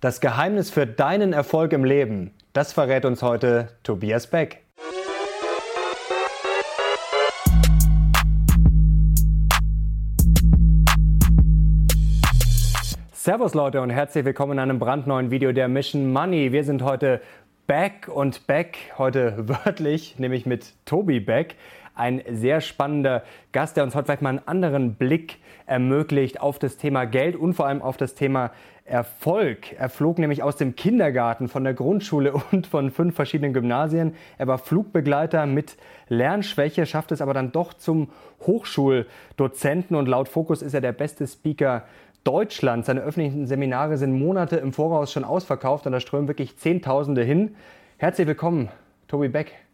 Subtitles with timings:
[0.00, 4.62] Das Geheimnis für deinen Erfolg im Leben, das verrät uns heute Tobias Beck.
[13.12, 16.52] Servus Leute und herzlich willkommen in einem brandneuen Video der Mission Money.
[16.52, 17.20] Wir sind heute
[17.66, 21.56] back und back, heute wörtlich, nämlich mit Tobi Beck.
[21.98, 26.76] Ein sehr spannender Gast, der uns heute vielleicht mal einen anderen Blick ermöglicht auf das
[26.76, 28.52] Thema Geld und vor allem auf das Thema
[28.84, 29.72] Erfolg.
[29.72, 34.14] Er flog nämlich aus dem Kindergarten, von der Grundschule und von fünf verschiedenen Gymnasien.
[34.38, 35.76] Er war Flugbegleiter mit
[36.08, 38.10] Lernschwäche, schafft es aber dann doch zum
[38.46, 41.82] Hochschuldozenten und laut Fokus ist er der beste Speaker
[42.22, 42.86] Deutschland.
[42.86, 47.56] Seine öffentlichen Seminare sind Monate im Voraus schon ausverkauft und da strömen wirklich Zehntausende hin.
[47.96, 48.68] Herzlich willkommen,
[49.08, 49.67] Tobi Beck.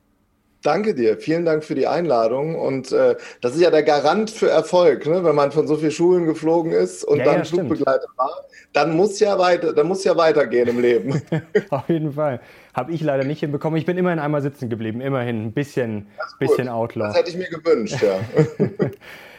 [0.64, 2.54] Danke dir, vielen Dank für die Einladung.
[2.54, 5.22] Und äh, das ist ja der Garant für Erfolg, ne?
[5.22, 8.30] wenn man von so vielen Schulen geflogen ist und ja, dann ja, Flugbegleiter war.
[8.72, 11.20] Dann muss ja weiter, dann muss ja weitergehen im Leben.
[11.70, 12.40] Auf jeden Fall.
[12.72, 13.78] Habe ich leider nicht hinbekommen.
[13.78, 16.06] Ich bin immerhin einmal sitzen geblieben, immerhin ein bisschen,
[16.38, 17.08] bisschen Outlaw.
[17.08, 18.18] Das hätte ich mir gewünscht, ja.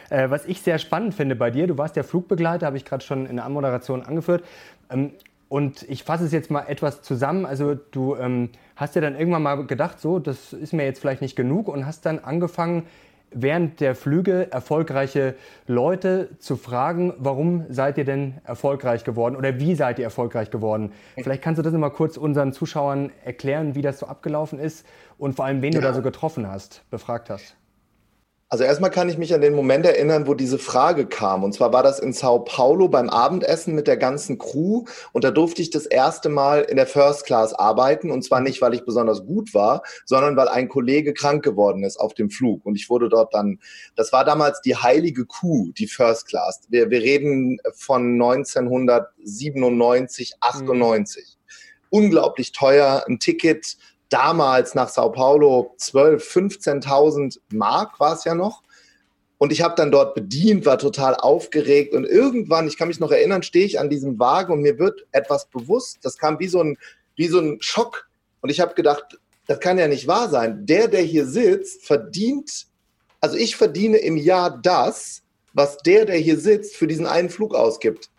[0.08, 3.04] Äh, was ich sehr spannend finde bei dir, du warst der Flugbegleiter, habe ich gerade
[3.04, 4.44] schon in der Anmoderation angeführt.
[4.88, 5.10] Ähm,
[5.48, 7.44] und ich fasse es jetzt mal etwas zusammen.
[7.44, 11.22] Also du ähm, hast dir dann irgendwann mal gedacht, so, das ist mir jetzt vielleicht
[11.22, 12.84] nicht genug und hast dann angefangen,
[13.32, 15.34] während der Flüge erfolgreiche
[15.66, 20.92] Leute zu fragen, warum seid ihr denn erfolgreich geworden oder wie seid ihr erfolgreich geworden?
[21.16, 24.86] Vielleicht kannst du das mal kurz unseren Zuschauern erklären, wie das so abgelaufen ist
[25.18, 25.80] und vor allem, wen ja.
[25.80, 27.56] du da so getroffen hast, befragt hast.
[28.48, 31.42] Also erstmal kann ich mich an den Moment erinnern, wo diese Frage kam.
[31.42, 34.84] Und zwar war das in Sao Paulo beim Abendessen mit der ganzen Crew.
[35.12, 38.12] Und da durfte ich das erste Mal in der First Class arbeiten.
[38.12, 41.96] Und zwar nicht, weil ich besonders gut war, sondern weil ein Kollege krank geworden ist
[41.96, 42.64] auf dem Flug.
[42.64, 43.58] Und ich wurde dort dann,
[43.96, 46.60] das war damals die heilige Kuh, die First Class.
[46.68, 51.24] Wir, wir reden von 1997, 98.
[51.24, 51.30] Mhm.
[51.90, 53.76] Unglaublich teuer, ein Ticket
[54.08, 58.62] damals nach Sao Paulo 12, 15.000 Mark war es ja noch.
[59.38, 63.10] Und ich habe dann dort bedient, war total aufgeregt und irgendwann, ich kann mich noch
[63.10, 65.98] erinnern, stehe ich an diesem Wagen und mir wird etwas bewusst.
[66.02, 66.78] Das kam wie so ein,
[67.16, 68.08] wie so ein Schock.
[68.40, 70.64] Und ich habe gedacht, das kann ja nicht wahr sein.
[70.64, 72.66] Der, der hier sitzt, verdient,
[73.20, 77.54] also ich verdiene im Jahr das, was der, der hier sitzt, für diesen einen Flug
[77.54, 78.10] ausgibt.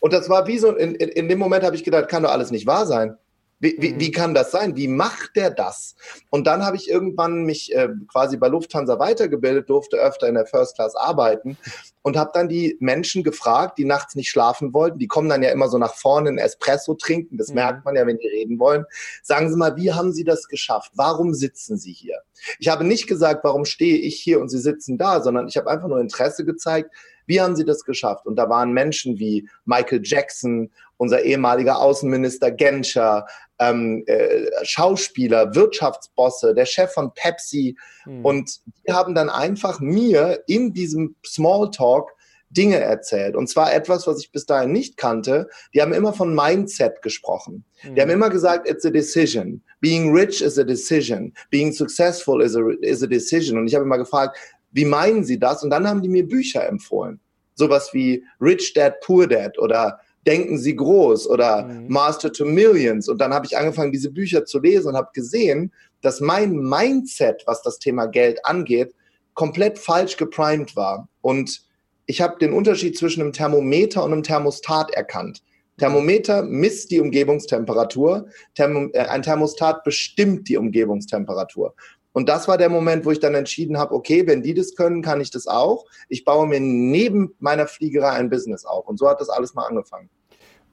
[0.00, 2.30] Und das war wie so, in, in, in dem Moment habe ich gedacht, kann doch
[2.30, 3.16] alles nicht wahr sein.
[3.58, 4.12] Wie, wie, wie, mhm.
[4.12, 4.76] kann das sein?
[4.76, 5.96] Wie macht der das?
[6.28, 10.44] Und dann habe ich irgendwann mich äh, quasi bei Lufthansa weitergebildet, durfte öfter in der
[10.44, 11.56] First Class arbeiten
[12.02, 14.98] und habe dann die Menschen gefragt, die nachts nicht schlafen wollten.
[14.98, 17.38] Die kommen dann ja immer so nach vorne einen Espresso trinken.
[17.38, 17.54] Das mhm.
[17.54, 18.84] merkt man ja, wenn die reden wollen.
[19.22, 20.92] Sagen Sie mal, wie haben Sie das geschafft?
[20.94, 22.20] Warum sitzen Sie hier?
[22.58, 25.70] Ich habe nicht gesagt, warum stehe ich hier und Sie sitzen da, sondern ich habe
[25.70, 26.90] einfach nur Interesse gezeigt.
[27.26, 28.26] Wie haben Sie das geschafft?
[28.26, 33.26] Und da waren Menschen wie Michael Jackson, unser ehemaliger Außenminister Genscher,
[33.58, 37.76] ähm, äh, Schauspieler, Wirtschaftsbosse, der Chef von Pepsi.
[38.04, 38.24] Mhm.
[38.24, 42.16] Und die haben dann einfach mir in diesem Smalltalk
[42.50, 43.36] Dinge erzählt.
[43.36, 45.48] Und zwar etwas, was ich bis dahin nicht kannte.
[45.74, 47.64] Die haben immer von Mindset gesprochen.
[47.82, 47.94] Mhm.
[47.94, 48.16] Die haben hm.
[48.16, 49.62] immer gesagt, it's a decision.
[49.80, 51.34] Being rich is a decision.
[51.50, 53.58] Being successful is a, is a decision.
[53.58, 54.38] Und ich habe immer gefragt,
[54.76, 55.64] wie meinen Sie das?
[55.64, 57.18] Und dann haben die mir Bücher empfohlen.
[57.54, 61.86] Sowas wie Rich Dad, Poor Dad oder Denken Sie groß oder mhm.
[61.88, 63.08] Master to Millions.
[63.08, 65.72] Und dann habe ich angefangen, diese Bücher zu lesen und habe gesehen,
[66.02, 68.92] dass mein Mindset, was das Thema Geld angeht,
[69.34, 71.08] komplett falsch geprimed war.
[71.20, 71.62] Und
[72.06, 75.42] ich habe den Unterschied zwischen einem Thermometer und einem Thermostat erkannt.
[75.78, 81.74] Thermometer misst die Umgebungstemperatur, Thermo, äh, ein Thermostat bestimmt die Umgebungstemperatur.
[82.16, 85.02] Und das war der Moment, wo ich dann entschieden habe, okay, wenn die das können,
[85.02, 85.84] kann ich das auch.
[86.08, 88.88] Ich baue mir neben meiner Fliegerei ein Business auf.
[88.88, 90.08] Und so hat das alles mal angefangen.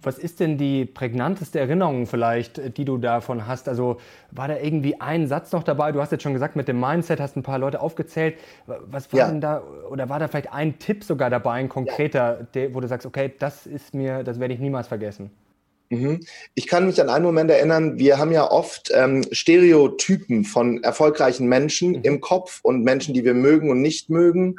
[0.02, 3.68] Was ist denn die prägnanteste Erinnerung vielleicht, die du davon hast?
[3.68, 3.98] Also
[4.32, 5.92] war da irgendwie ein Satz noch dabei?
[5.92, 8.38] Du hast jetzt schon gesagt, mit dem Mindset hast ein paar Leute aufgezählt.
[8.66, 9.28] Was war ja.
[9.28, 12.48] denn da, oder war da vielleicht ein Tipp sogar dabei, ein konkreter, ja.
[12.54, 15.30] der, wo du sagst, okay, das ist mir, das werde ich niemals vergessen?
[15.94, 16.20] Mhm.
[16.56, 21.48] Ich kann mich an einen Moment erinnern, wir haben ja oft ähm, Stereotypen von erfolgreichen
[21.48, 22.02] Menschen mhm.
[22.04, 24.56] im Kopf und Menschen, die wir mögen und nicht mögen.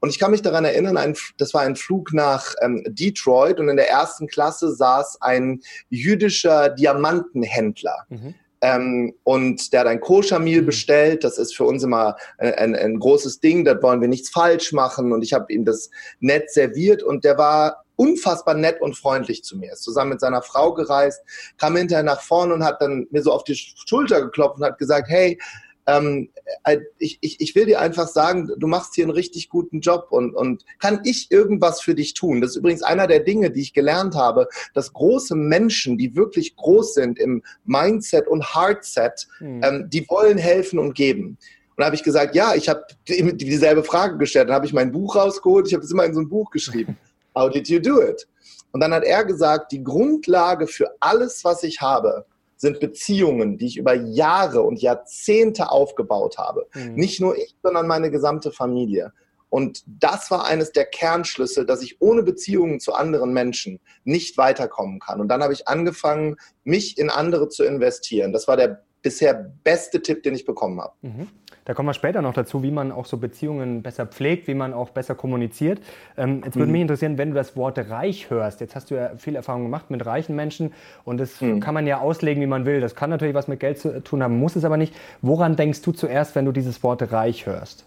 [0.00, 3.68] Und ich kann mich daran erinnern, ein, das war ein Flug nach ähm, Detroit und
[3.68, 5.60] in der ersten Klasse saß ein
[5.90, 8.06] jüdischer Diamantenhändler.
[8.08, 8.34] Mhm.
[8.62, 10.66] Ähm, und der hat ein Koscher-Meal mhm.
[10.66, 11.24] bestellt.
[11.24, 13.64] Das ist für uns immer ein, ein, ein großes Ding.
[13.64, 15.12] Da wollen wir nichts falsch machen.
[15.12, 15.90] Und ich habe ihm das
[16.20, 17.02] nett serviert.
[17.02, 19.72] Und der war unfassbar nett und freundlich zu mir.
[19.72, 21.20] Ist zusammen mit seiner Frau gereist,
[21.56, 24.78] kam hinterher nach vorne und hat dann mir so auf die Schulter geklopft und hat
[24.78, 25.38] gesagt, hey,
[25.86, 26.30] ähm,
[26.64, 30.08] äh, ich, ich, ich will dir einfach sagen, du machst hier einen richtig guten Job
[30.10, 32.40] und, und kann ich irgendwas für dich tun?
[32.40, 36.56] Das ist übrigens einer der Dinge, die ich gelernt habe, dass große Menschen, die wirklich
[36.56, 39.60] groß sind im Mindset und Heartset, mhm.
[39.64, 41.38] ähm, die wollen helfen und geben.
[41.70, 44.48] Und da habe ich gesagt, ja, ich habe dieselbe Frage gestellt.
[44.48, 46.96] Dann habe ich mein Buch rausgeholt, ich habe es immer in so ein Buch geschrieben.
[47.34, 48.26] How did you do it?
[48.72, 52.24] Und dann hat er gesagt, die Grundlage für alles, was ich habe,
[52.56, 56.66] sind Beziehungen, die ich über Jahre und Jahrzehnte aufgebaut habe.
[56.74, 56.94] Mhm.
[56.94, 59.12] Nicht nur ich, sondern meine gesamte Familie.
[59.50, 64.98] Und das war eines der Kernschlüssel, dass ich ohne Beziehungen zu anderen Menschen nicht weiterkommen
[65.00, 65.20] kann.
[65.20, 68.32] Und dann habe ich angefangen, mich in andere zu investieren.
[68.32, 70.94] Das war der bisher beste Tipp, den ich bekommen habe.
[71.02, 71.28] Mhm.
[71.64, 74.74] Da kommen wir später noch dazu, wie man auch so Beziehungen besser pflegt, wie man
[74.74, 75.80] auch besser kommuniziert.
[76.16, 76.72] Ähm, jetzt würde mhm.
[76.72, 78.60] mich interessieren, wenn du das Wort reich hörst.
[78.60, 80.72] Jetzt hast du ja viel Erfahrung gemacht mit reichen Menschen
[81.04, 81.60] und das mhm.
[81.60, 82.80] kann man ja auslegen, wie man will.
[82.80, 84.94] Das kann natürlich was mit Geld zu tun haben, muss es aber nicht.
[85.20, 87.84] Woran denkst du zuerst, wenn du dieses Wort reich hörst?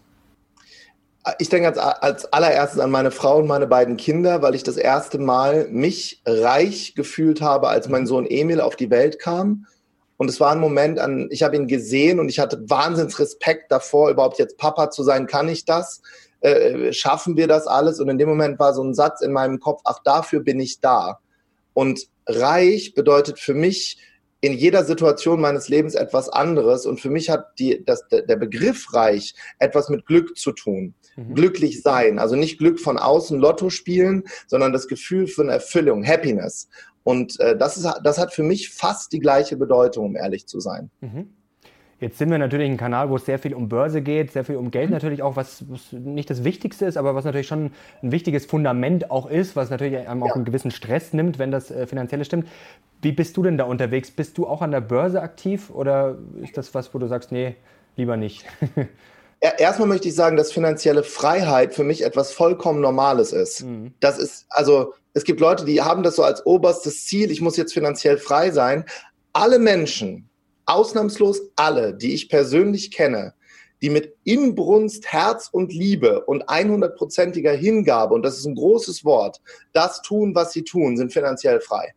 [1.39, 4.77] Ich denke als, als allererstes an meine Frau und meine beiden Kinder, weil ich das
[4.77, 9.65] erste Mal mich reich gefühlt habe, als mein Sohn Emil auf die Welt kam
[10.17, 13.71] und es war ein Moment, an, ich habe ihn gesehen und ich hatte wahnsinns Respekt
[13.71, 15.27] davor, überhaupt jetzt Papa zu sein.
[15.27, 16.01] Kann ich das?
[16.39, 17.99] Äh, schaffen wir das alles?
[17.99, 20.79] Und in dem Moment war so ein Satz in meinem Kopf, ach, dafür bin ich
[20.79, 21.19] da.
[21.73, 23.97] Und reich bedeutet für mich
[24.45, 26.85] in jeder Situation meines Lebens etwas anderes.
[26.85, 30.93] Und für mich hat die, das, der Begriff reich etwas mit Glück zu tun.
[31.15, 31.33] Mhm.
[31.33, 32.19] Glücklich sein.
[32.19, 36.69] Also nicht Glück von außen, Lotto spielen, sondern das Gefühl von Erfüllung, Happiness.
[37.03, 40.59] Und äh, das, ist, das hat für mich fast die gleiche Bedeutung, um ehrlich zu
[40.59, 40.91] sein.
[41.01, 41.29] Mhm.
[42.01, 44.57] Jetzt sind wir natürlich ein Kanal, wo es sehr viel um Börse geht, sehr viel
[44.57, 44.93] um Geld mhm.
[44.93, 47.71] natürlich auch, was, was, nicht das Wichtigste ist, aber was natürlich schon
[48.03, 50.35] ein wichtiges Fundament auch ist, was natürlich einem auch ja.
[50.35, 52.47] einen gewissen Stress nimmt, wenn das äh, Finanzielle stimmt.
[53.01, 54.11] Wie bist du denn da unterwegs?
[54.11, 57.55] Bist du auch an der Börse aktiv oder ist das was, wo du sagst, nee,
[57.95, 58.45] lieber nicht?
[59.57, 63.63] Erstmal möchte ich sagen, dass finanzielle Freiheit für mich etwas vollkommen Normales ist.
[63.63, 63.93] Mhm.
[63.99, 67.55] Das ist, also es gibt Leute, die haben das so als oberstes Ziel, ich muss
[67.55, 68.85] jetzt finanziell frei sein.
[69.33, 70.29] Alle Menschen,
[70.65, 73.33] ausnahmslos alle, die ich persönlich kenne,
[73.81, 79.41] die mit Inbrunst, Herz und Liebe und 100%iger Hingabe, und das ist ein großes Wort,
[79.73, 81.93] das tun, was sie tun, sind finanziell frei.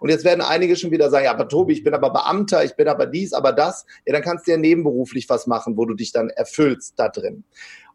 [0.00, 2.76] Und jetzt werden einige schon wieder sagen, ja, aber Tobi, ich bin aber Beamter, ich
[2.76, 3.84] bin aber dies, aber das.
[4.06, 7.44] Ja, dann kannst du ja nebenberuflich was machen, wo du dich dann erfüllst da drin.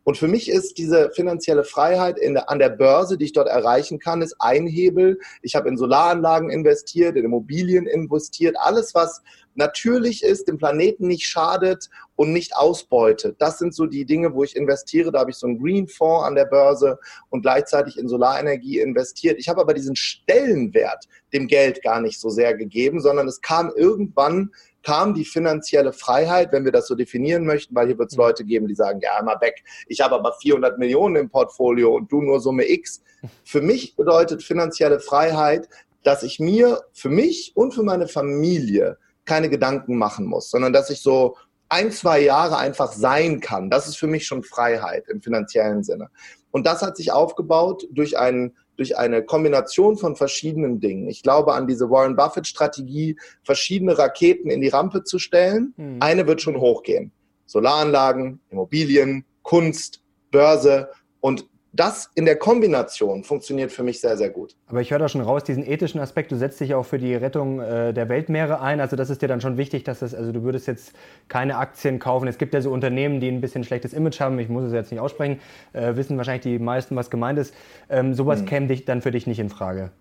[0.04, 4.00] Und für mich ist diese finanzielle Freiheit in, an der Börse, die ich dort erreichen
[4.00, 5.20] kann, ist ein Hebel.
[5.42, 9.22] Ich habe in Solaranlagen investiert, in Immobilien investiert, alles, was
[9.58, 13.36] natürlich ist, dem Planeten nicht schadet und nicht ausbeutet.
[13.40, 15.12] Das sind so die Dinge, wo ich investiere.
[15.12, 17.00] Da habe ich so einen Green Fonds an der Börse
[17.30, 19.38] und gleichzeitig in Solarenergie investiert.
[19.40, 23.72] Ich habe aber diesen Stellenwert dem Geld gar nicht so sehr gegeben, sondern es kam
[23.76, 24.52] irgendwann
[24.84, 28.24] kam die finanzielle Freiheit, wenn wir das so definieren möchten, weil hier wird es mhm.
[28.24, 32.10] Leute geben, die sagen, ja, mal weg, ich habe aber 400 Millionen im Portfolio und
[32.10, 33.04] du nur Summe X.
[33.44, 35.68] Für mich bedeutet finanzielle Freiheit,
[36.04, 40.90] dass ich mir für mich und für meine Familie keine Gedanken machen muss, sondern dass
[40.90, 41.36] ich so
[41.70, 43.70] ein, zwei Jahre einfach sein kann.
[43.70, 46.10] Das ist für mich schon Freiheit im finanziellen Sinne.
[46.52, 51.08] Und das hat sich aufgebaut durch einen durch eine Kombination von verschiedenen Dingen.
[51.10, 55.74] Ich glaube an diese Warren Buffett-Strategie, verschiedene Raketen in die Rampe zu stellen.
[55.78, 55.98] Mhm.
[56.00, 57.12] Eine wird schon hochgehen.
[57.48, 60.90] Solaranlagen, Immobilien, Kunst, Börse
[61.22, 61.48] und
[61.80, 64.56] das in der Kombination funktioniert für mich sehr, sehr gut.
[64.68, 67.16] Aber ich höre da schon raus, diesen ethischen Aspekt, du setzt dich auch für die
[67.16, 68.82] Rettung äh, der Weltmeere ein.
[68.82, 70.94] Also das ist dir dann schon wichtig, dass das, also du würdest jetzt
[71.28, 72.28] keine Aktien kaufen.
[72.28, 74.92] Es gibt ja so Unternehmen, die ein bisschen schlechtes Image haben, ich muss es jetzt
[74.92, 75.40] nicht aussprechen,
[75.74, 77.54] äh, wissen wahrscheinlich die meisten, was gemeint ist.
[77.90, 78.46] Ähm, sowas hm.
[78.48, 79.92] käme dich dann für dich nicht in Frage.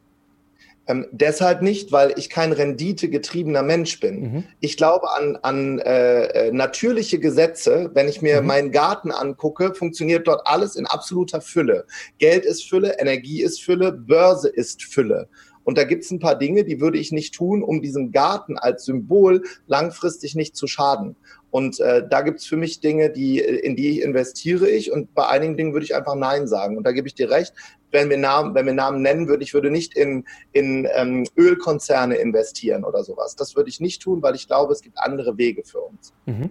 [0.88, 4.20] Ähm, deshalb nicht, weil ich kein renditegetriebener Mensch bin.
[4.20, 4.44] Mhm.
[4.60, 7.90] Ich glaube an, an äh, äh, natürliche Gesetze.
[7.94, 8.46] Wenn ich mir mhm.
[8.46, 11.86] meinen Garten angucke, funktioniert dort alles in absoluter Fülle.
[12.18, 15.28] Geld ist Fülle, Energie ist Fülle, Börse ist Fülle.
[15.64, 18.56] Und da gibt es ein paar Dinge, die würde ich nicht tun, um diesem Garten
[18.56, 21.16] als Symbol langfristig nicht zu schaden.
[21.56, 25.26] Und äh, da gibt es für mich Dinge, die, in die investiere ich und bei
[25.26, 26.76] einigen Dingen würde ich einfach Nein sagen.
[26.76, 27.54] Und da gebe ich dir recht,
[27.92, 32.16] wenn wir Namen, wenn wir Namen nennen würde, ich würde nicht in, in ähm, Ölkonzerne
[32.16, 33.36] investieren oder sowas.
[33.36, 36.12] Das würde ich nicht tun, weil ich glaube, es gibt andere Wege für uns.
[36.26, 36.50] Mhm.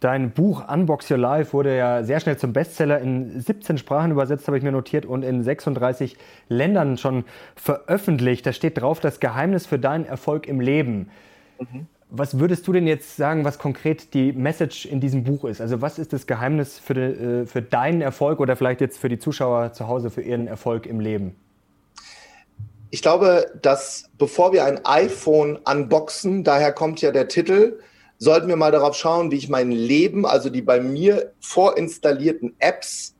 [0.00, 4.46] Dein Buch Unbox Your Life wurde ja sehr schnell zum Bestseller in 17 Sprachen übersetzt,
[4.46, 6.16] habe ich mir notiert, und in 36
[6.48, 7.24] Ländern schon
[7.56, 8.46] veröffentlicht.
[8.46, 11.10] Da steht drauf, das Geheimnis für deinen Erfolg im Leben.
[11.58, 11.88] Mhm.
[12.12, 15.60] Was würdest du denn jetzt sagen, was konkret die Message in diesem Buch ist?
[15.60, 19.08] Also was ist das Geheimnis für, de, äh, für deinen Erfolg oder vielleicht jetzt für
[19.08, 21.36] die Zuschauer zu Hause für ihren Erfolg im Leben?
[22.90, 27.78] Ich glaube, dass bevor wir ein iPhone unboxen, daher kommt ja der Titel,
[28.18, 33.14] sollten wir mal darauf schauen, wie ich mein Leben, also die bei mir vorinstallierten Apps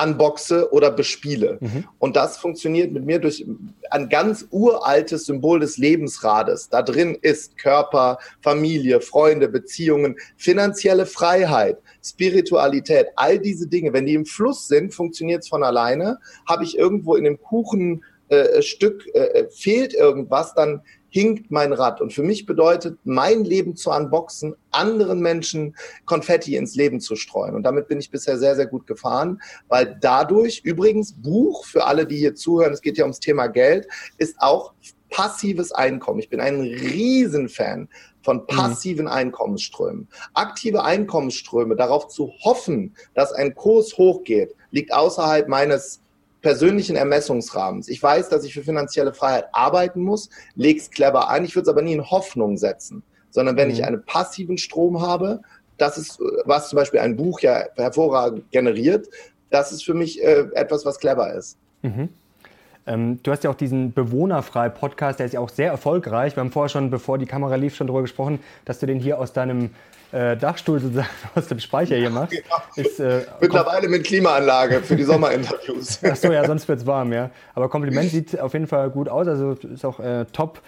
[0.00, 1.58] unboxe oder bespiele.
[1.60, 1.84] Mhm.
[1.98, 3.44] Und das funktioniert mit mir durch
[3.90, 6.68] ein ganz uraltes Symbol des Lebensrades.
[6.68, 13.92] Da drin ist Körper, Familie, Freunde, Beziehungen, finanzielle Freiheit, Spiritualität, all diese Dinge.
[13.92, 16.18] Wenn die im Fluss sind, funktioniert es von alleine.
[16.48, 20.82] Habe ich irgendwo in dem Kuchenstück äh, äh, fehlt irgendwas, dann
[21.16, 22.02] hinkt mein Rad.
[22.02, 27.54] Und für mich bedeutet mein Leben zu unboxen, anderen Menschen Konfetti ins Leben zu streuen.
[27.54, 32.06] Und damit bin ich bisher sehr, sehr gut gefahren, weil dadurch, übrigens, Buch für alle,
[32.06, 34.74] die hier zuhören, es geht ja ums Thema Geld, ist auch
[35.08, 36.18] passives Einkommen.
[36.18, 37.88] Ich bin ein Riesenfan
[38.22, 38.46] von mhm.
[38.48, 40.08] passiven Einkommensströmen.
[40.34, 46.02] Aktive Einkommensströme, darauf zu hoffen, dass ein Kurs hochgeht, liegt außerhalb meines
[46.46, 47.88] persönlichen Ermessungsrahmens.
[47.88, 51.44] Ich weiß, dass ich für finanzielle Freiheit arbeiten muss, lege es clever ein.
[51.44, 53.74] Ich würde es aber nie in Hoffnung setzen, sondern wenn mhm.
[53.74, 55.40] ich einen passiven Strom habe,
[55.76, 59.08] das ist, was zum Beispiel ein Buch ja hervorragend generiert,
[59.50, 61.58] das ist für mich äh, etwas, was clever ist.
[61.82, 62.10] Mhm.
[62.86, 66.36] Ähm, du hast ja auch diesen Bewohnerfrei-Podcast, der ist ja auch sehr erfolgreich.
[66.36, 69.18] Wir haben vorher schon, bevor die Kamera lief, schon darüber gesprochen, dass du den hier
[69.18, 69.70] aus deinem
[70.12, 72.34] äh, Dachstuhl sozusagen aus dem Speicher hier machst.
[72.34, 76.02] Ja, ist, äh, Mittlerweile mit Klimaanlage für die Sommerinterviews.
[76.04, 77.30] Achso, ja, sonst wird es warm, ja.
[77.54, 80.60] Aber Kompliment sieht auf jeden Fall gut aus, also ist auch äh, top.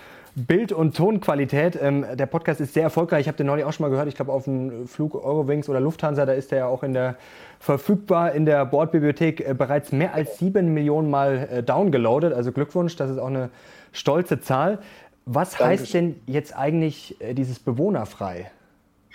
[0.46, 1.76] Bild- und Tonqualität.
[1.80, 3.22] Ähm, der Podcast ist sehr erfolgreich.
[3.22, 4.06] Ich habe den neulich auch schon mal gehört.
[4.06, 7.16] Ich glaube, auf dem Flug Eurowings oder Lufthansa, da ist der ja auch in der
[7.58, 12.32] verfügbar in der Bordbibliothek äh, bereits mehr als sieben Millionen Mal äh, downgeloadet.
[12.32, 13.50] Also Glückwunsch, das ist auch eine
[13.92, 14.78] stolze Zahl.
[15.26, 15.68] Was Dankeschön.
[15.68, 18.50] heißt denn jetzt eigentlich äh, dieses bewohnerfrei?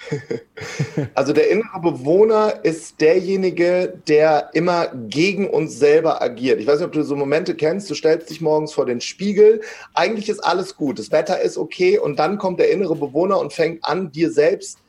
[1.15, 6.59] Also der innere Bewohner ist derjenige, der immer gegen uns selber agiert.
[6.59, 9.61] Ich weiß nicht, ob du so Momente kennst, du stellst dich morgens vor den Spiegel,
[9.93, 13.53] eigentlich ist alles gut, das Wetter ist okay und dann kommt der innere Bewohner und
[13.53, 14.79] fängt an, dir selbst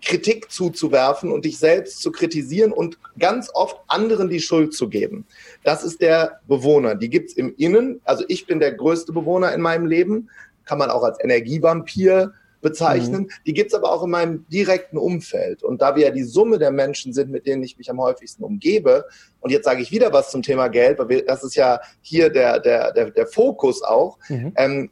[0.00, 5.26] Kritik zuzuwerfen und dich selbst zu kritisieren und ganz oft anderen die Schuld zu geben.
[5.62, 6.94] Das ist der Bewohner.
[6.94, 8.00] Die gibt es im Innen.
[8.04, 10.30] Also ich bin der größte Bewohner in meinem Leben.
[10.64, 12.32] Kann man auch als Energievampir
[12.64, 13.22] bezeichnen.
[13.22, 13.28] Mhm.
[13.46, 15.62] Die gibt's aber auch in meinem direkten Umfeld.
[15.62, 18.42] Und da wir ja die Summe der Menschen sind, mit denen ich mich am häufigsten
[18.42, 19.04] umgebe,
[19.40, 22.30] und jetzt sage ich wieder was zum Thema Geld, weil wir, das ist ja hier
[22.30, 24.18] der, der, der, der Fokus auch.
[24.28, 24.52] Mhm.
[24.56, 24.90] Ähm,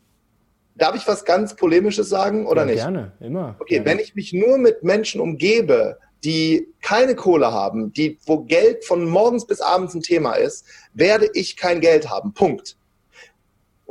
[0.77, 2.83] darf ich was ganz Polemisches sagen oder ja, nicht?
[2.83, 3.57] Gerne, immer.
[3.59, 3.87] Okay, gerne.
[3.87, 9.09] wenn ich mich nur mit Menschen umgebe, die keine Kohle haben, die, wo Geld von
[9.09, 10.65] morgens bis abends ein Thema ist,
[10.95, 12.33] werde ich kein Geld haben.
[12.33, 12.77] Punkt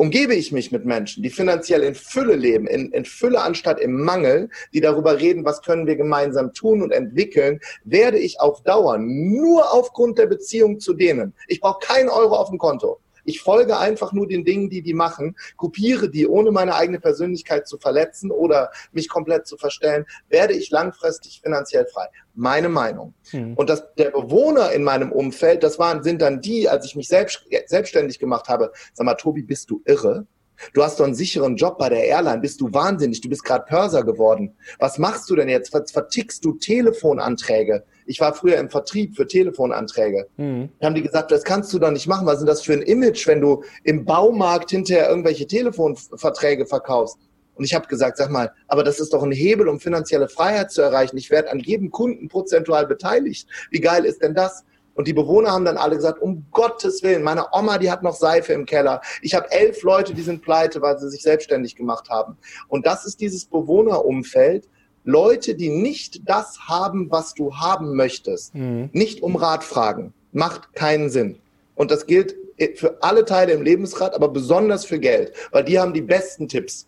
[0.01, 4.01] umgebe ich mich mit Menschen, die finanziell in Fülle leben, in, in Fülle anstatt im
[4.03, 8.97] Mangel, die darüber reden, was können wir gemeinsam tun und entwickeln, werde ich auf Dauer
[8.97, 11.35] nur aufgrund der Beziehung zu denen.
[11.47, 12.99] Ich brauche keinen Euro auf dem Konto.
[13.23, 17.67] Ich folge einfach nur den Dingen, die die machen, kopiere die, ohne meine eigene Persönlichkeit
[17.67, 22.07] zu verletzen oder mich komplett zu verstellen, werde ich langfristig finanziell frei.
[22.33, 23.13] Meine Meinung.
[23.31, 23.55] Hm.
[23.55, 27.07] Und das, der Bewohner in meinem Umfeld, das waren, sind dann die, als ich mich
[27.07, 30.25] selbst, selbstständig gemacht habe, sag mal, Tobi, bist du irre?
[30.73, 32.41] Du hast doch einen sicheren Job bei der Airline.
[32.41, 33.21] Bist du wahnsinnig?
[33.21, 34.55] Du bist gerade Pörser geworden.
[34.79, 35.71] Was machst du denn jetzt?
[35.71, 37.83] Vertickst du Telefonanträge?
[38.05, 40.27] Ich war früher im Vertrieb für Telefonanträge.
[40.37, 40.69] Mhm.
[40.79, 42.25] Da haben die gesagt, das kannst du doch nicht machen.
[42.25, 47.17] Was ist das für ein Image, wenn du im Baumarkt hinterher irgendwelche Telefonverträge verkaufst?
[47.55, 50.71] Und ich habe gesagt, sag mal, aber das ist doch ein Hebel, um finanzielle Freiheit
[50.71, 51.17] zu erreichen.
[51.17, 53.47] Ich werde an jedem Kunden prozentual beteiligt.
[53.69, 54.63] Wie geil ist denn das?
[55.01, 58.13] Und die Bewohner haben dann alle gesagt, um Gottes Willen, meine Oma, die hat noch
[58.13, 59.01] Seife im Keller.
[59.23, 62.37] Ich habe elf Leute, die sind pleite, weil sie sich selbstständig gemacht haben.
[62.67, 64.69] Und das ist dieses Bewohnerumfeld.
[65.03, 68.91] Leute, die nicht das haben, was du haben möchtest, mhm.
[68.93, 71.39] nicht um Rat fragen, macht keinen Sinn.
[71.73, 72.35] Und das gilt
[72.75, 76.85] für alle Teile im Lebensrat, aber besonders für Geld, weil die haben die besten Tipps.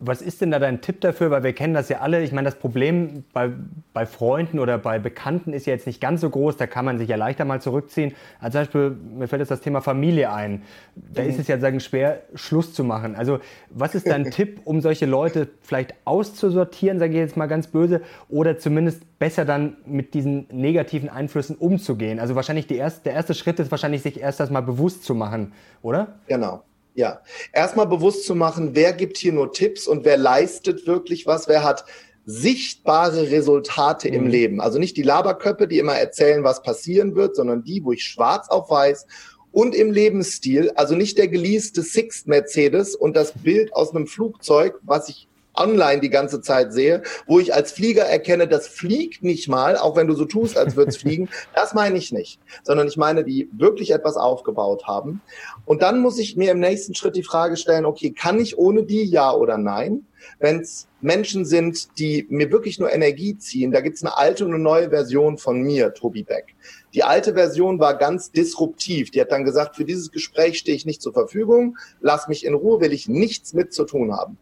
[0.00, 1.30] Was ist denn da dein Tipp dafür?
[1.30, 2.22] Weil wir kennen das ja alle.
[2.22, 3.50] Ich meine, das Problem bei,
[3.92, 6.56] bei Freunden oder bei Bekannten ist ja jetzt nicht ganz so groß.
[6.56, 8.14] Da kann man sich ja leichter mal zurückziehen.
[8.40, 10.62] Zum Beispiel, mir fällt jetzt das Thema Familie ein.
[10.94, 11.30] Da mhm.
[11.30, 13.16] ist es ja sagen, schwer, Schluss zu machen.
[13.16, 13.40] Also
[13.70, 18.00] was ist dein Tipp, um solche Leute vielleicht auszusortieren, sage ich jetzt mal ganz böse,
[18.28, 22.20] oder zumindest besser dann mit diesen negativen Einflüssen umzugehen?
[22.20, 25.52] Also wahrscheinlich erste, der erste Schritt ist wahrscheinlich, sich erst das mal bewusst zu machen,
[25.82, 26.18] oder?
[26.28, 26.62] Genau.
[26.98, 31.46] Ja, erstmal bewusst zu machen, wer gibt hier nur Tipps und wer leistet wirklich was,
[31.46, 31.84] wer hat
[32.24, 34.14] sichtbare Resultate mhm.
[34.14, 34.60] im Leben.
[34.60, 38.48] Also nicht die Laberköpfe, die immer erzählen, was passieren wird, sondern die, wo ich schwarz
[38.48, 39.06] auf weiß
[39.52, 44.80] und im Lebensstil, also nicht der geleaste Sixt Mercedes und das Bild aus einem Flugzeug,
[44.82, 45.28] was ich
[45.58, 49.96] online die ganze Zeit sehe, wo ich als Flieger erkenne, das fliegt nicht mal, auch
[49.96, 51.28] wenn du so tust, als würde es fliegen.
[51.54, 55.20] Das meine ich nicht, sondern ich meine, die wirklich etwas aufgebaut haben.
[55.64, 58.84] Und dann muss ich mir im nächsten Schritt die Frage stellen, okay, kann ich ohne
[58.84, 60.06] die ja oder nein?
[60.40, 64.44] Wenn es Menschen sind, die mir wirklich nur Energie ziehen, da gibt es eine alte
[64.44, 66.56] und eine neue Version von mir, Tobi Beck.
[66.92, 69.10] Die alte Version war ganz disruptiv.
[69.10, 72.54] Die hat dann gesagt, für dieses Gespräch stehe ich nicht zur Verfügung, lass mich in
[72.54, 74.38] Ruhe, will ich nichts mit zu tun haben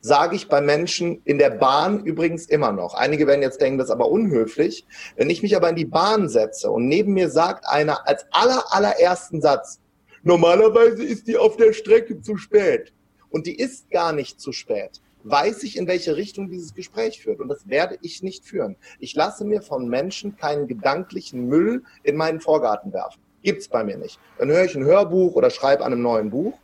[0.00, 2.94] sage ich bei Menschen in der Bahn übrigens immer noch.
[2.94, 4.86] Einige werden jetzt denken, das ist aber unhöflich.
[5.16, 8.64] Wenn ich mich aber in die Bahn setze und neben mir sagt einer als aller,
[8.70, 9.80] allerersten Satz,
[10.22, 12.92] normalerweise ist die auf der Strecke zu spät.
[13.28, 15.00] Und die ist gar nicht zu spät.
[15.22, 17.40] Weiß ich, in welche Richtung dieses Gespräch führt.
[17.40, 18.76] Und das werde ich nicht führen.
[18.98, 23.20] Ich lasse mir von Menschen keinen gedanklichen Müll in meinen Vorgarten werfen.
[23.42, 24.18] Gibt's bei mir nicht.
[24.38, 26.58] Dann höre ich ein Hörbuch oder schreibe an einem neuen Buch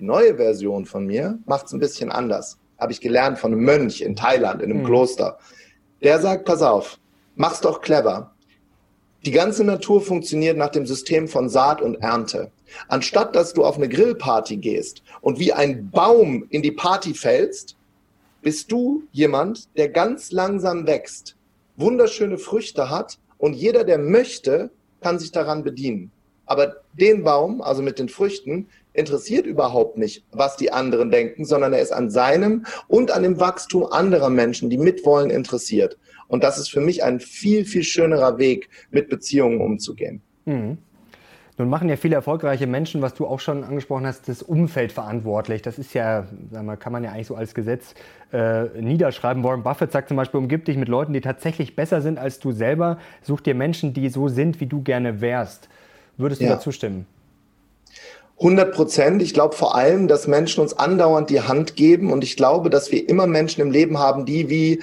[0.00, 2.58] neue Version von mir macht es ein bisschen anders.
[2.78, 4.86] Habe ich gelernt von einem Mönch in Thailand, in einem mhm.
[4.86, 5.38] Kloster.
[6.02, 6.98] Der sagt, pass auf,
[7.34, 8.32] mach's doch clever.
[9.26, 12.50] Die ganze Natur funktioniert nach dem System von Saat und Ernte.
[12.88, 17.76] Anstatt dass du auf eine Grillparty gehst und wie ein Baum in die Party fällst,
[18.40, 21.36] bist du jemand, der ganz langsam wächst,
[21.76, 26.10] wunderschöne Früchte hat und jeder, der möchte, kann sich daran bedienen.
[26.46, 31.72] Aber den Baum, also mit den Früchten, interessiert überhaupt nicht, was die anderen denken, sondern
[31.72, 35.98] er ist an seinem und an dem Wachstum anderer Menschen, die mitwollen, interessiert.
[36.28, 40.22] Und das ist für mich ein viel, viel schönerer Weg, mit Beziehungen umzugehen.
[40.44, 40.78] Mhm.
[41.60, 45.60] Nun machen ja viele erfolgreiche Menschen, was du auch schon angesprochen hast, das Umfeld verantwortlich.
[45.60, 47.94] Das ist ja, sag mal, kann man ja eigentlich so als Gesetz
[48.32, 49.44] äh, niederschreiben.
[49.44, 52.52] Warren Buffett sagt zum Beispiel, umgib dich mit Leuten, die tatsächlich besser sind als du
[52.52, 52.96] selber.
[53.20, 55.68] Such dir Menschen, die so sind, wie du gerne wärst.
[56.16, 56.52] Würdest du ja.
[56.52, 57.04] dazu stimmen?
[58.40, 59.22] 100 Prozent.
[59.22, 62.90] Ich glaube vor allem, dass Menschen uns andauernd die Hand geben und ich glaube, dass
[62.90, 64.82] wir immer Menschen im Leben haben, die wie,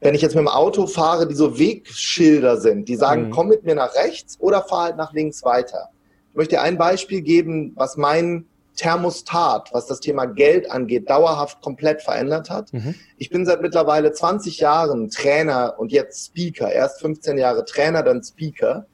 [0.00, 3.30] wenn ich jetzt mit dem Auto fahre, die so Wegschilder sind, die sagen, mhm.
[3.30, 5.88] komm mit mir nach rechts oder fahr halt nach links weiter.
[6.30, 8.46] Ich möchte dir ein Beispiel geben, was mein
[8.76, 12.72] Thermostat, was das Thema Geld angeht, dauerhaft komplett verändert hat.
[12.72, 12.94] Mhm.
[13.18, 16.70] Ich bin seit mittlerweile 20 Jahren Trainer und jetzt Speaker.
[16.72, 18.86] Erst 15 Jahre Trainer, dann Speaker.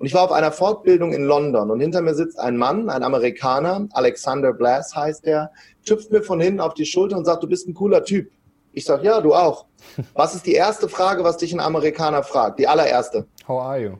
[0.00, 3.02] Und ich war auf einer Fortbildung in London und hinter mir sitzt ein Mann, ein
[3.02, 5.52] Amerikaner, Alexander Blass heißt er,
[5.84, 8.30] tüpft mir von hinten auf die Schulter und sagt, du bist ein cooler Typ.
[8.72, 9.66] Ich sage, ja, du auch.
[10.14, 12.58] Was ist die erste Frage, was dich ein Amerikaner fragt?
[12.58, 13.26] Die allererste.
[13.46, 13.90] How are you?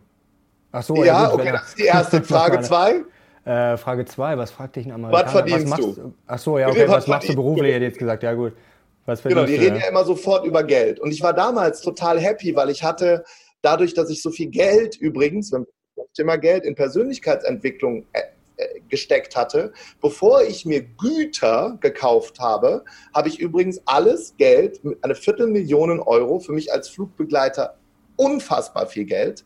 [0.73, 2.23] Ach so, ja, ja okay, das ist die erste.
[2.23, 3.03] Frage zwei.
[3.45, 5.25] Äh, Frage zwei, was fragt dich ein Amerikaner?
[5.25, 6.15] Was verdienst was du?
[6.27, 8.55] Ach so, ja, okay, was, was machst du beruflich, hätte jetzt gesagt, ja gut.
[9.05, 10.99] Was genau, die reden ja immer sofort über Geld.
[10.99, 13.23] Und ich war damals total happy, weil ich hatte,
[13.61, 15.67] dadurch, dass ich so viel Geld übrigens, wenn
[16.15, 18.23] Thema Geld in Persönlichkeitsentwicklung äh,
[18.61, 19.73] äh, gesteckt hatte.
[20.01, 22.85] Bevor ich mir Güter gekauft habe,
[23.15, 27.77] habe ich übrigens alles Geld, eine Viertelmillion Euro, für mich als Flugbegleiter
[28.17, 29.45] unfassbar viel Geld,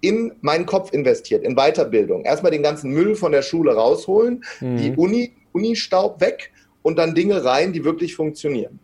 [0.00, 2.24] in meinen Kopf investiert, in Weiterbildung.
[2.24, 4.76] Erstmal den ganzen Müll von der Schule rausholen, mhm.
[4.78, 8.80] die Uni, Uni-Staub weg und dann Dinge rein, die wirklich funktionieren.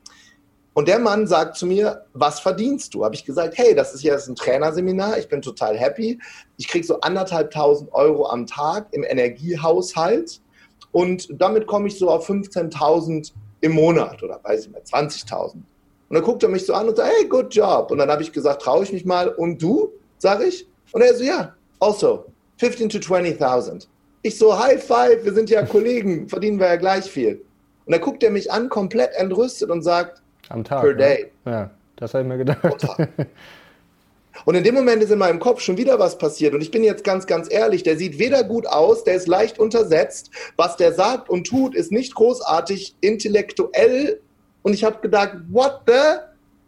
[0.75, 3.05] Und der Mann sagt zu mir, was verdienst du?
[3.05, 6.19] Habe ich gesagt, hey, das ist jetzt ein Trainerseminar, ich bin total happy.
[6.57, 10.41] Ich kriege so anderthalbtausend Euro am Tag im Energiehaushalt
[10.93, 15.55] und damit komme ich so auf 15.000 im Monat oder weiß ich mehr, 20.000.
[15.55, 15.65] Und
[16.11, 17.91] dann guckt er mich so an und sagt, hey, good job.
[17.91, 19.29] Und dann habe ich gesagt, traue ich mich mal.
[19.29, 19.91] Und du?
[20.19, 20.69] Sage ich.
[20.93, 22.27] Und er so, ja, also
[22.59, 23.87] 15 to 20.000.
[24.21, 27.43] Ich so, High Five, wir sind ja Kollegen, verdienen wir ja gleich viel.
[27.87, 30.22] Und dann guckt er mich an, komplett entrüstet und sagt,
[30.53, 30.83] am Tag.
[30.83, 31.33] Per day.
[31.45, 31.53] Ne?
[31.53, 32.87] Ja, das habe ich mir gedacht.
[34.45, 36.55] Und in dem Moment ist in meinem Kopf schon wieder was passiert.
[36.55, 39.59] Und ich bin jetzt ganz, ganz ehrlich, der sieht weder gut aus, der ist leicht
[39.59, 40.31] untersetzt.
[40.57, 44.21] Was der sagt und tut, ist nicht großartig intellektuell.
[44.63, 46.21] Und ich habe gedacht, what the?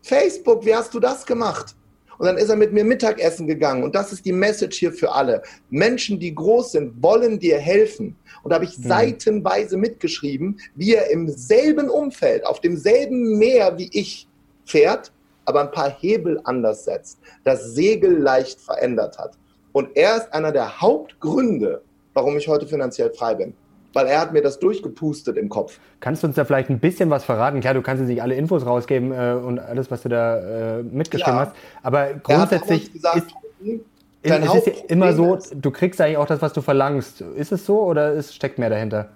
[0.02, 1.74] Facebook, wie hast du das gemacht?
[2.18, 3.82] Und dann ist er mit mir Mittagessen gegangen.
[3.82, 5.42] Und das ist die Message hier für alle.
[5.70, 8.16] Menschen, die groß sind, wollen dir helfen.
[8.42, 8.88] Und da habe ich mhm.
[8.88, 14.28] seitenweise mitgeschrieben, wie er im selben Umfeld, auf demselben Meer wie ich
[14.64, 15.12] fährt,
[15.44, 19.36] aber ein paar Hebel anders setzt, das Segel leicht verändert hat.
[19.72, 21.82] Und er ist einer der Hauptgründe,
[22.14, 23.54] warum ich heute finanziell frei bin
[23.94, 25.78] weil er hat mir das durchgepustet im Kopf.
[26.00, 27.60] Kannst du uns da vielleicht ein bisschen was verraten?
[27.60, 30.82] Klar, du kannst jetzt nicht alle Infos rausgeben äh, und alles, was du da äh,
[30.82, 31.46] mitgeschrieben ja.
[31.46, 33.80] hast, aber grundsätzlich gesagt, ist,
[34.22, 37.20] es ist ja immer so, du kriegst eigentlich auch das, was du verlangst.
[37.20, 39.10] Ist es so oder ist, steckt mehr dahinter?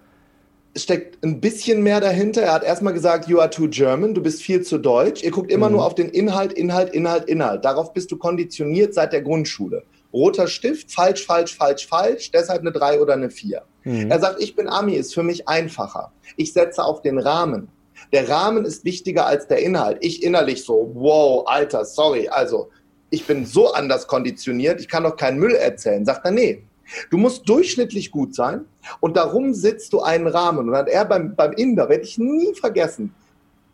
[0.75, 2.43] Es steckt ein bisschen mehr dahinter.
[2.43, 5.23] Er hat erstmal gesagt, you are too German, du bist viel zu deutsch.
[5.23, 5.77] Ihr guckt immer mhm.
[5.77, 7.65] nur auf den Inhalt, Inhalt, Inhalt, Inhalt.
[7.65, 9.83] Darauf bist du konditioniert seit der Grundschule.
[10.13, 13.63] Roter Stift, falsch, falsch, falsch, falsch, deshalb eine 3 oder eine 4.
[13.85, 14.11] Mhm.
[14.11, 16.13] Er sagt, ich bin Ami, ist für mich einfacher.
[16.37, 17.69] Ich setze auf den Rahmen.
[18.13, 19.99] Der Rahmen ist wichtiger als der Inhalt.
[20.01, 22.71] Ich innerlich so, wow, Alter, sorry, also
[23.11, 26.05] ich bin so anders konditioniert, ich kann doch keinen Müll erzählen.
[26.05, 26.63] Sagt er, nee,
[27.11, 28.65] Du musst durchschnittlich gut sein
[29.01, 30.61] und darum sitzt du einen Rahmen.
[30.61, 33.15] Und dann hat er beim, beim Inder, werde ich nie vergessen,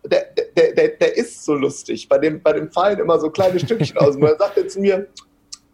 [0.04, 2.08] der, der, der, der ist so lustig.
[2.08, 4.16] Bei dem, bei dem fallen immer so kleine Stückchen aus.
[4.16, 5.06] Und er sagte zu mir,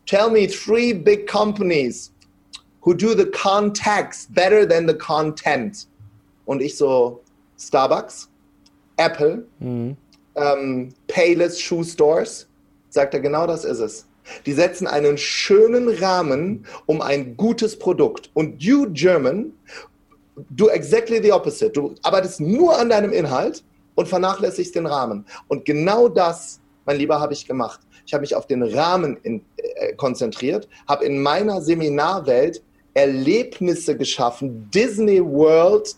[0.06, 2.12] tell me three big companies
[2.80, 5.86] who do the context better than the content.
[6.46, 7.20] Und ich so,
[7.58, 8.28] Starbucks,
[8.96, 9.96] Apple, mhm.
[10.34, 12.46] ähm, Payless Shoe Stores.
[12.88, 14.06] Sagt er, genau das ist es.
[14.46, 18.30] Die setzen einen schönen Rahmen um ein gutes Produkt.
[18.34, 19.52] Und you German,
[20.50, 21.70] do exactly the opposite.
[21.70, 23.62] Du arbeitest nur an deinem Inhalt
[23.94, 25.24] und vernachlässigst den Rahmen.
[25.48, 27.80] Und genau das, mein Lieber, habe ich gemacht.
[28.06, 32.62] Ich habe mich auf den Rahmen in, äh, konzentriert, habe in meiner Seminarwelt
[32.94, 35.94] Erlebnisse geschaffen, Disney World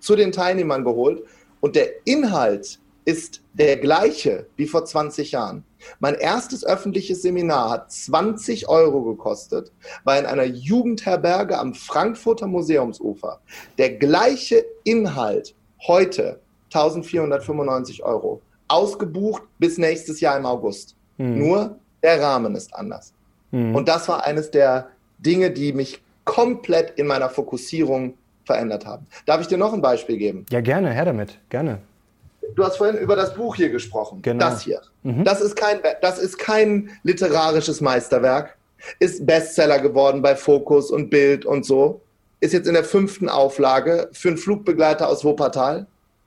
[0.00, 1.22] zu den Teilnehmern geholt
[1.60, 5.64] und der Inhalt ist der gleiche wie vor 20 Jahren.
[6.00, 9.72] Mein erstes öffentliches Seminar hat 20 Euro gekostet,
[10.04, 13.40] war in einer Jugendherberge am Frankfurter Museumsufer.
[13.78, 15.54] Der gleiche Inhalt
[15.86, 16.40] heute
[16.72, 18.40] 1495 Euro.
[18.66, 20.96] Ausgebucht bis nächstes Jahr im August.
[21.18, 21.38] Hm.
[21.38, 23.12] Nur der Rahmen ist anders.
[23.50, 23.74] Hm.
[23.74, 29.06] Und das war eines der Dinge, die mich komplett in meiner Fokussierung verändert haben.
[29.26, 30.46] Darf ich dir noch ein Beispiel geben?
[30.50, 31.78] Ja, gerne, her damit, gerne.
[32.54, 34.20] Du hast vorhin über das Buch hier gesprochen.
[34.22, 34.44] Genau.
[34.44, 34.82] Das hier.
[35.02, 35.24] Mhm.
[35.24, 38.56] Das, ist kein, das ist kein literarisches Meisterwerk.
[38.98, 42.02] Ist Bestseller geworden bei Focus und Bild und so.
[42.40, 45.86] Ist jetzt in der fünften Auflage für einen Flugbegleiter aus Wuppertal.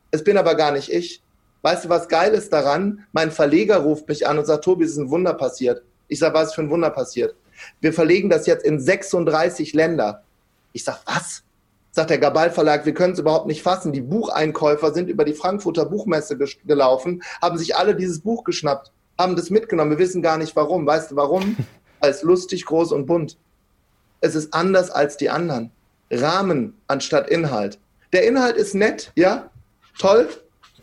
[0.09, 1.21] Es bin aber gar nicht ich.
[1.67, 3.03] Weißt du, was geil ist daran?
[3.11, 5.81] Mein Verleger ruft mich an und sagt, Tobi, es ist ein Wunder passiert.
[6.07, 7.35] Ich sage, was für ein Wunder passiert?
[7.81, 10.23] Wir verlegen das jetzt in 36 Länder.
[10.71, 11.43] Ich sage, was?
[11.91, 13.91] Sagt der Gabal Verlag, wir können es überhaupt nicht fassen.
[13.91, 19.35] Die Bucheinkäufer sind über die Frankfurter Buchmesse gelaufen, haben sich alle dieses Buch geschnappt, haben
[19.35, 19.91] das mitgenommen.
[19.91, 20.87] Wir wissen gar nicht warum.
[20.87, 21.57] Weißt du warum?
[21.99, 23.37] Als lustig, groß und bunt.
[24.21, 25.71] Es ist anders als die anderen.
[26.11, 27.77] Rahmen anstatt Inhalt.
[28.13, 29.49] Der Inhalt ist nett, ja,
[29.99, 30.29] toll,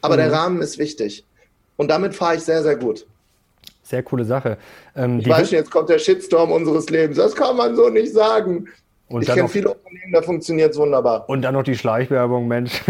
[0.05, 0.19] aber mhm.
[0.19, 1.25] der Rahmen ist wichtig.
[1.77, 3.07] Und damit fahre ich sehr, sehr gut.
[3.83, 4.59] Sehr coole Sache.
[4.95, 7.17] Ähm, ich weiß schon, jetzt kommt der Shitstorm unseres Lebens.
[7.17, 8.69] Das kann man so nicht sagen.
[9.07, 11.29] Und ich kenne viele Unternehmen, da funktioniert es wunderbar.
[11.29, 12.83] Und dann noch die Schleichwerbung, Mensch.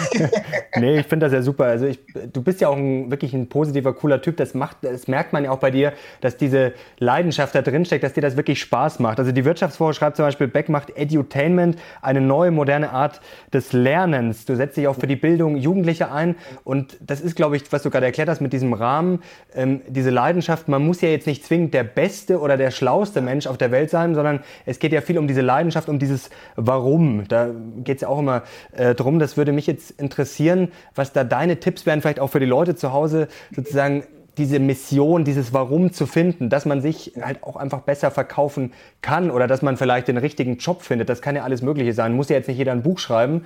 [0.76, 1.64] nee, ich finde das ja super.
[1.66, 2.00] Also ich,
[2.32, 4.38] du bist ja auch ein, wirklich ein positiver, cooler Typ.
[4.38, 8.02] Das, macht, das merkt man ja auch bei dir, dass diese Leidenschaft da drin steckt,
[8.02, 9.18] dass dir das wirklich Spaß macht.
[9.18, 13.20] Also die Wirtschaftswoche schreibt zum Beispiel, Beck macht Edutainment, eine neue, moderne Art
[13.52, 14.46] des Lernens.
[14.46, 16.36] Du setzt dich auch für die Bildung Jugendlicher ein.
[16.64, 19.22] Und das ist, glaube ich, was du gerade erklärt hast mit diesem Rahmen,
[19.54, 20.68] ähm, diese Leidenschaft.
[20.68, 23.90] Man muss ja jetzt nicht zwingend der beste oder der schlauste Mensch auf der Welt
[23.90, 27.26] sein, sondern es geht ja viel um diese Leidenschaft, um dieses Warum.
[27.28, 27.50] Da
[27.84, 29.18] geht es ja auch immer äh, drum.
[29.18, 32.74] Das würde mich jetzt interessieren, was da deine Tipps wären, vielleicht auch für die Leute
[32.74, 34.04] zu Hause, sozusagen
[34.38, 39.30] diese Mission, dieses Warum zu finden, dass man sich halt auch einfach besser verkaufen kann
[39.30, 41.08] oder dass man vielleicht den richtigen Job findet.
[41.08, 42.14] Das kann ja alles Mögliche sein.
[42.14, 43.44] Muss ja jetzt nicht jeder ein Buch schreiben.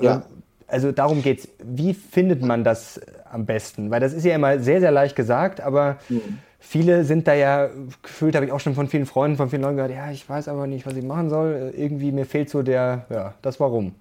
[0.00, 0.22] Ja.
[0.66, 1.48] Also darum geht's.
[1.62, 3.90] Wie findet man das am besten?
[3.90, 7.70] Weil das ist ja immer sehr, sehr leicht gesagt, aber mhm viele sind da ja
[8.02, 10.48] gefühlt, habe ich auch schon von vielen Freunden, von vielen Leuten gehört, ja, ich weiß
[10.48, 11.72] aber nicht, was ich machen soll.
[11.76, 13.94] Irgendwie mir fehlt so der, ja, das Warum.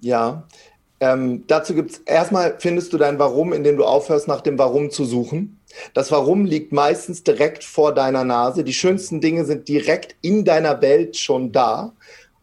[0.00, 0.44] Ja,
[1.00, 4.90] ähm, dazu gibt es erstmal findest du dein Warum, indem du aufhörst, nach dem Warum
[4.90, 5.58] zu suchen.
[5.94, 8.64] Das Warum liegt meistens direkt vor deiner Nase.
[8.64, 11.92] Die schönsten Dinge sind direkt in deiner Welt schon da.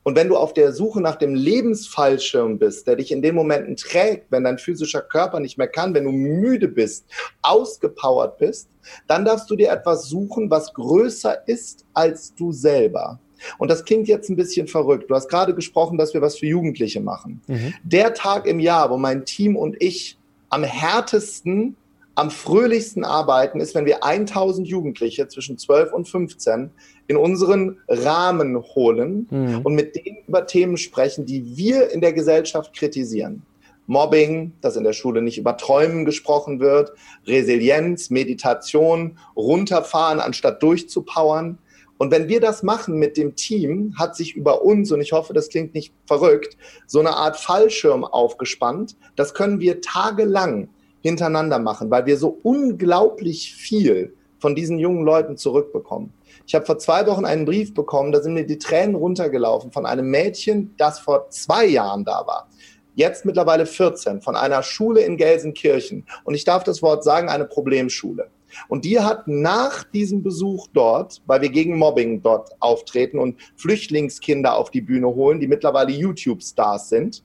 [0.08, 3.76] Und wenn du auf der Suche nach dem Lebensfallschirm bist, der dich in den Momenten
[3.76, 7.06] trägt, wenn dein physischer Körper nicht mehr kann, wenn du müde bist,
[7.42, 8.70] ausgepowert bist,
[9.08, 13.20] dann darfst du dir etwas suchen, was größer ist als du selber.
[13.58, 15.12] Und das klingt jetzt ein bisschen verrückt.
[15.12, 17.42] Du hast gerade gesprochen, dass wir was für Jugendliche machen.
[17.48, 17.74] Mhm.
[17.84, 20.18] Der Tag im Jahr, wo mein Team und ich
[20.48, 21.76] am härtesten
[22.18, 26.72] am fröhlichsten arbeiten, ist, wenn wir 1000 Jugendliche zwischen 12 und 15
[27.06, 29.62] in unseren Rahmen holen mhm.
[29.64, 33.44] und mit denen über Themen sprechen, die wir in der Gesellschaft kritisieren.
[33.86, 36.92] Mobbing, dass in der Schule nicht über Träumen gesprochen wird,
[37.28, 41.60] Resilienz, Meditation, runterfahren anstatt durchzupowern.
[42.00, 45.34] Und wenn wir das machen mit dem Team, hat sich über uns, und ich hoffe,
[45.34, 48.96] das klingt nicht verrückt, so eine Art Fallschirm aufgespannt.
[49.16, 50.70] Das können wir tagelang
[51.08, 56.14] hintereinander machen, weil wir so unglaublich viel von diesen jungen Leuten zurückbekommen.
[56.46, 59.86] Ich habe vor zwei Wochen einen Brief bekommen, da sind mir die Tränen runtergelaufen von
[59.86, 62.48] einem Mädchen, das vor zwei Jahren da war.
[62.96, 66.06] Jetzt mittlerweile 14, von einer Schule in Gelsenkirchen.
[66.24, 68.30] Und ich darf das Wort sagen, eine Problemschule.
[68.70, 74.56] Und die hat nach diesem Besuch dort, weil wir gegen Mobbing dort auftreten und Flüchtlingskinder
[74.56, 77.24] auf die Bühne holen, die mittlerweile YouTube-Stars sind,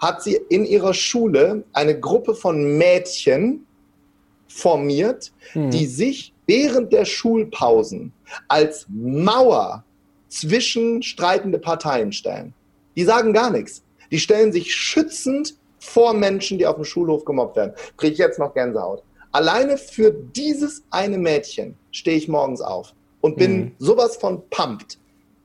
[0.00, 3.66] hat sie in ihrer Schule eine Gruppe von Mädchen
[4.48, 5.70] formiert, mhm.
[5.70, 8.12] die sich während der Schulpausen
[8.48, 9.84] als Mauer
[10.28, 12.54] zwischen streitende Parteien stellen.
[12.96, 13.82] Die sagen gar nichts.
[14.10, 17.72] Die stellen sich schützend vor Menschen, die auf dem Schulhof gemobbt werden.
[17.96, 19.02] Kriege ich jetzt noch Gänsehaut.
[19.32, 23.72] Alleine für dieses eine Mädchen stehe ich morgens auf und bin mhm.
[23.78, 24.98] sowas von pumped.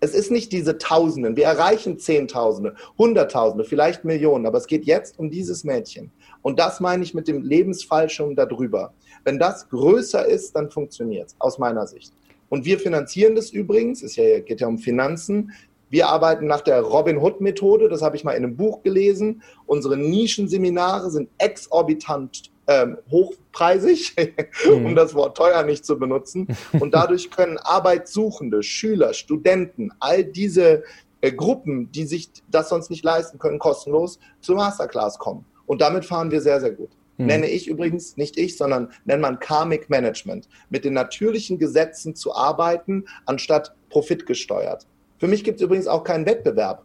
[0.06, 1.36] Es ist nicht diese Tausenden.
[1.36, 6.12] Wir erreichen Zehntausende, Hunderttausende, vielleicht Millionen, aber es geht jetzt um dieses Mädchen.
[6.44, 8.94] Und das meine ich mit dem Lebensfallschirm darüber.
[9.24, 12.13] Wenn das größer ist, dann funktioniert es, aus meiner Sicht.
[12.50, 15.52] Und wir finanzieren das übrigens, es geht ja um Finanzen.
[15.89, 19.41] Wir arbeiten nach der Robin Hood Methode, das habe ich mal in einem Buch gelesen.
[19.65, 24.15] Unsere Nischenseminare sind exorbitant ähm, hochpreisig,
[24.71, 24.95] um mhm.
[24.95, 26.47] das Wort teuer nicht zu benutzen.
[26.80, 30.84] Und dadurch können Arbeitssuchende, Schüler, Studenten, all diese
[31.21, 35.45] äh, Gruppen, die sich das sonst nicht leisten können, kostenlos zur Masterclass kommen.
[35.65, 36.89] Und damit fahren wir sehr, sehr gut.
[37.17, 37.25] Mhm.
[37.28, 40.47] Nenne ich übrigens, nicht ich, sondern nennt man Karmic Management.
[40.69, 44.86] Mit den natürlichen Gesetzen zu arbeiten, anstatt profitgesteuert.
[45.17, 46.84] Für mich gibt es übrigens auch keinen Wettbewerb.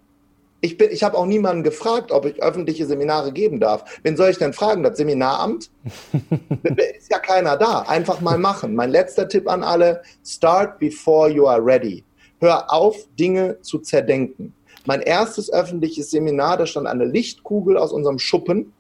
[0.62, 3.84] Ich, bin, ich habe auch niemanden gefragt, ob ich öffentliche Seminare geben darf.
[4.02, 4.82] Wen soll ich denn fragen?
[4.82, 5.70] Das Seminaramt?
[6.98, 7.80] ist ja keiner da.
[7.80, 8.74] Einfach mal machen.
[8.74, 12.04] Mein letzter Tipp an alle, start before you are ready.
[12.40, 14.54] Hör auf, Dinge zu zerdenken.
[14.86, 18.72] Mein erstes öffentliches Seminar, da stand eine Lichtkugel aus unserem Schuppen.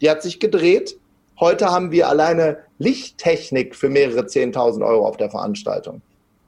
[0.00, 0.98] Die hat sich gedreht.
[1.38, 6.00] Heute haben wir alleine Lichttechnik für mehrere 10.000 Euro auf der Veranstaltung.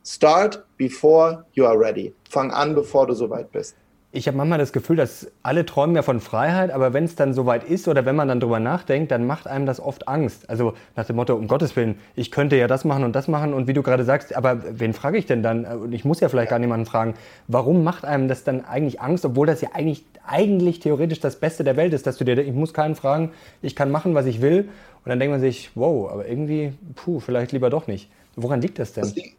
[0.05, 2.14] Start before you are ready.
[2.31, 3.77] Fang an, bevor du soweit bist
[4.19, 7.35] ich habe manchmal das Gefühl, dass alle träumen ja von Freiheit, aber wenn es dann
[7.35, 10.51] soweit ist oder wenn man dann drüber nachdenkt, dann macht einem das oft Angst.
[10.51, 13.55] Also nach dem Motto, um Gottes Willen, ich könnte ja das machen und das machen
[13.55, 15.65] und wie du gerade sagst, aber wen frage ich denn dann?
[15.65, 17.15] Und ich muss ja vielleicht gar niemanden fragen,
[17.47, 21.63] warum macht einem das dann eigentlich Angst, obwohl das ja eigentlich, eigentlich theoretisch das Beste
[21.63, 23.31] der Welt ist, dass du dir, ich muss keinen fragen,
[23.63, 24.69] ich kann machen, was ich will.
[25.05, 28.11] Und dann denkt man sich, wow, aber irgendwie, puh, vielleicht lieber doch nicht.
[28.35, 29.05] Woran liegt das denn?
[29.05, 29.37] Das liegt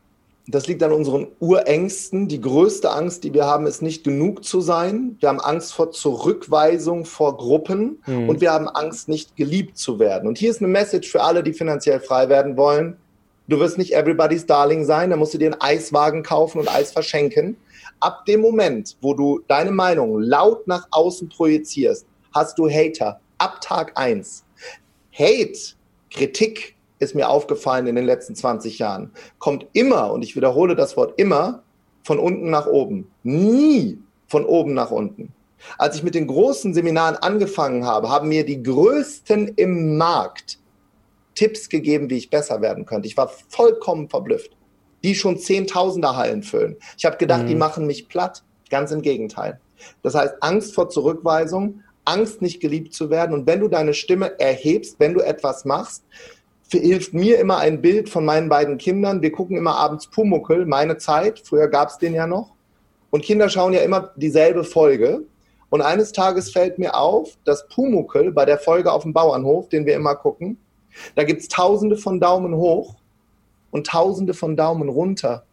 [0.52, 2.28] das liegt an unseren Urängsten.
[2.28, 5.16] Die größte Angst, die wir haben, ist nicht genug zu sein.
[5.20, 8.30] Wir haben Angst vor Zurückweisung vor Gruppen mhm.
[8.30, 10.28] und wir haben Angst, nicht geliebt zu werden.
[10.28, 12.98] Und hier ist eine Message für alle, die finanziell frei werden wollen.
[13.48, 16.92] Du wirst nicht everybody's Darling sein, da musst du dir einen Eiswagen kaufen und Eis
[16.92, 17.58] verschenken.
[18.00, 23.20] Ab dem Moment, wo du deine Meinung laut nach außen projizierst, hast du Hater.
[23.38, 24.44] Ab Tag 1.
[25.14, 25.60] Hate,
[26.12, 30.98] Kritik, ist mir aufgefallen in den letzten 20 Jahren, kommt immer, und ich wiederhole das
[30.98, 31.64] Wort immer,
[32.04, 33.10] von unten nach oben.
[33.24, 35.34] Nie von oben nach unten.
[35.78, 40.60] Als ich mit den großen Seminaren angefangen habe, haben mir die Größten im Markt
[41.36, 43.08] Tipps gegeben, wie ich besser werden könnte.
[43.08, 44.52] Ich war vollkommen verblüfft.
[45.04, 46.76] Die schon Zehntausender Hallen füllen.
[46.98, 47.48] Ich habe gedacht, mhm.
[47.48, 48.44] die machen mich platt.
[48.70, 49.60] Ganz im Gegenteil.
[50.04, 53.34] Das heißt, Angst vor Zurückweisung, Angst, nicht geliebt zu werden.
[53.34, 56.04] Und wenn du deine Stimme erhebst, wenn du etwas machst,
[56.72, 59.22] hilft mir immer ein Bild von meinen beiden Kindern.
[59.22, 62.52] Wir gucken immer abends Pumuckel, meine Zeit, früher gab es den ja noch.
[63.10, 65.24] Und Kinder schauen ja immer dieselbe Folge.
[65.70, 69.86] Und eines Tages fällt mir auf, dass Pumuckel bei der Folge auf dem Bauernhof, den
[69.86, 70.58] wir immer gucken,
[71.16, 72.96] da gibt es tausende von Daumen hoch
[73.72, 75.46] und tausende von Daumen runter.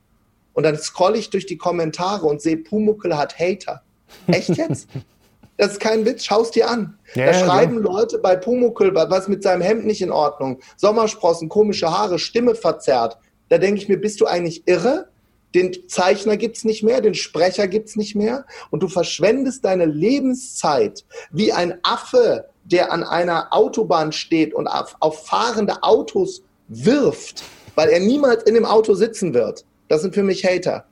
[0.55, 3.83] Und dann scrolle ich durch die Kommentare und sehe, Pumuckel hat Hater.
[4.27, 4.89] Echt jetzt?
[5.57, 6.99] Das ist kein Witz, schau es dir an.
[7.15, 7.81] Ja, da schreiben ja.
[7.81, 13.19] Leute bei Pumuckl, was mit seinem Hemd nicht in Ordnung, Sommersprossen, komische Haare, Stimme verzerrt.
[13.49, 15.09] Da denke ich mir, bist du eigentlich irre?
[15.55, 19.65] Den Zeichner gibt es nicht mehr, den Sprecher gibt es nicht mehr und du verschwendest
[19.65, 26.43] deine Lebenszeit wie ein Affe, der an einer Autobahn steht und auf, auf fahrende Autos
[26.69, 29.65] wirft, weil er niemals in dem Auto sitzen wird.
[29.89, 30.85] Das sind für mich Hater.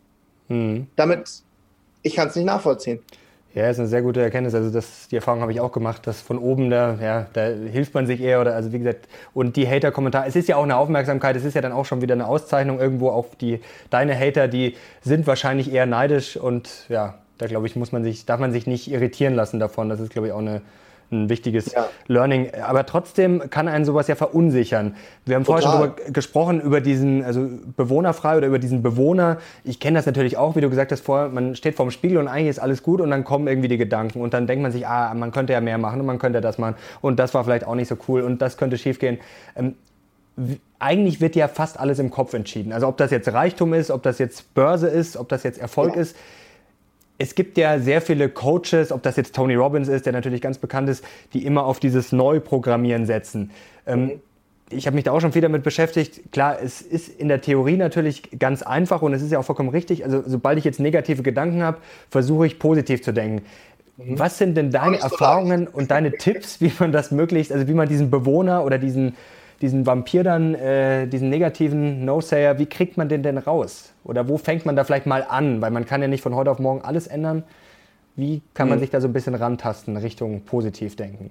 [0.48, 0.87] Hm.
[0.96, 1.29] Damit,
[2.03, 3.00] ich kann es nicht nachvollziehen.
[3.54, 4.52] Ja, ist eine sehr gute Erkenntnis.
[4.54, 7.94] Also das, die Erfahrung habe ich auch gemacht, dass von oben da, ja, da hilft
[7.94, 10.76] man sich eher oder also wie gesagt, und die Hater-Kommentare, es ist ja auch eine
[10.76, 14.48] Aufmerksamkeit, es ist ja dann auch schon wieder eine Auszeichnung irgendwo auf die, deine Hater,
[14.48, 18.50] die sind wahrscheinlich eher neidisch und ja, da glaube ich, muss man sich, darf man
[18.50, 19.88] sich nicht irritieren lassen davon.
[19.88, 20.60] Das ist, glaube ich, auch eine,
[21.14, 21.88] ein wichtiges ja.
[22.07, 22.50] Learning.
[22.66, 24.96] Aber trotzdem kann einen sowas ja verunsichern.
[25.24, 25.62] Wir haben Total.
[25.62, 29.38] vorher schon darüber gesprochen, über diesen, also bewohnerfrei oder über diesen Bewohner.
[29.64, 32.29] Ich kenne das natürlich auch, wie du gesagt hast vorher, man steht vorm Spiegel und
[32.29, 34.87] eigentlich ist alles gut und dann kommen irgendwie die Gedanken und dann denkt man sich,
[34.87, 37.66] ah, man könnte ja mehr machen und man könnte das machen und das war vielleicht
[37.66, 39.18] auch nicht so cool und das könnte schiefgehen.
[39.57, 39.74] Ähm,
[40.79, 42.72] eigentlich wird ja fast alles im Kopf entschieden.
[42.72, 45.94] Also ob das jetzt Reichtum ist, ob das jetzt Börse ist, ob das jetzt Erfolg
[45.94, 46.03] ja.
[46.03, 46.16] ist
[47.18, 50.59] es gibt ja sehr viele Coaches, ob das jetzt Tony Robbins ist, der natürlich ganz
[50.59, 53.50] bekannt ist, die immer auf dieses Neuprogrammieren setzen.
[53.87, 54.12] Ähm, mhm.
[54.70, 56.33] ich habe mich da auch schon viel damit beschäftigt.
[56.33, 59.68] Klar, es ist in der Theorie natürlich ganz einfach und es ist ja auch vollkommen
[59.68, 60.05] richtig.
[60.05, 61.79] Also sobald ich jetzt negative Gedanken habe,
[62.11, 63.44] versuche ich positiv zu denken.
[63.96, 64.18] Mhm.
[64.18, 67.88] Was sind denn deine Erfahrungen und deine Tipps, wie man das möglichst, also wie man
[67.88, 69.14] diesen Bewohner oder diesen,
[69.60, 73.92] diesen Vampir dann, äh, diesen negativen No-Sayer, wie kriegt man den denn raus?
[74.04, 75.60] Oder wo fängt man da vielleicht mal an?
[75.60, 77.44] Weil man kann ja nicht von heute auf morgen alles ändern.
[78.16, 78.82] Wie kann man mhm.
[78.82, 81.30] sich da so ein bisschen rantasten Richtung positiv denken?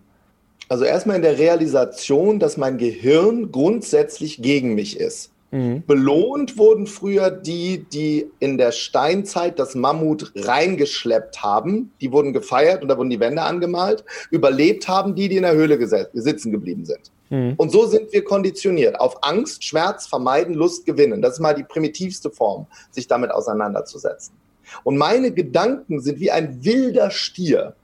[0.70, 5.32] Also erstmal in der Realisation, dass mein Gehirn grundsätzlich gegen mich ist.
[5.52, 5.84] Mhm.
[5.86, 11.92] Belohnt wurden früher die, die in der Steinzeit das Mammut reingeschleppt haben.
[12.02, 14.04] Die wurden gefeiert und da wurden die Wände angemalt.
[14.32, 15.78] Überlebt haben die, die in der Höhle
[16.14, 17.12] sitzen geblieben sind.
[17.34, 17.56] Mhm.
[17.58, 21.22] Und so sind wir konditioniert auf Angst, Schmerz, Vermeiden, Lust, Gewinnen.
[21.22, 24.36] Das ist mal die primitivste Form, sich damit auseinanderzusetzen.
[24.84, 27.76] Und meine Gedanken sind wie ein wilder Stier.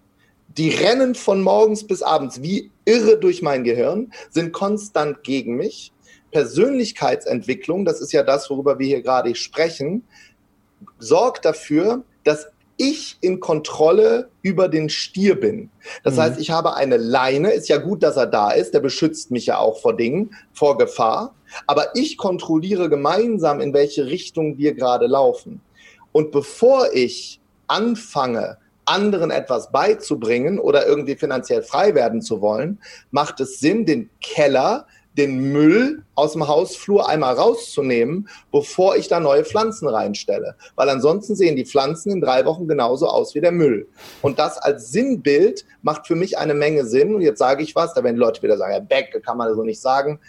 [0.55, 5.91] Die rennen von morgens bis abends wie irre durch mein Gehirn, sind konstant gegen mich.
[6.31, 10.03] Persönlichkeitsentwicklung, das ist ja das, worüber wir hier gerade sprechen,
[10.99, 12.47] sorgt dafür, dass
[12.79, 15.69] ich in Kontrolle über den Stier bin.
[16.03, 16.21] Das mhm.
[16.21, 19.45] heißt, ich habe eine Leine, ist ja gut, dass er da ist, der beschützt mich
[19.47, 21.35] ja auch vor Dingen, vor Gefahr,
[21.67, 25.61] aber ich kontrolliere gemeinsam, in welche Richtung wir gerade laufen.
[26.13, 32.79] Und bevor ich anfange, anderen etwas beizubringen oder irgendwie finanziell frei werden zu wollen,
[33.11, 34.87] macht es Sinn, den Keller,
[35.19, 40.55] den Müll aus dem Hausflur einmal rauszunehmen, bevor ich da neue Pflanzen reinstelle.
[40.75, 43.87] Weil ansonsten sehen die Pflanzen in drei Wochen genauso aus wie der Müll.
[44.21, 47.13] Und das als Sinnbild macht für mich eine Menge Sinn.
[47.13, 49.63] Und jetzt sage ich was, da werden Leute wieder sagen, ja, Beck, kann man so
[49.63, 50.19] nicht sagen.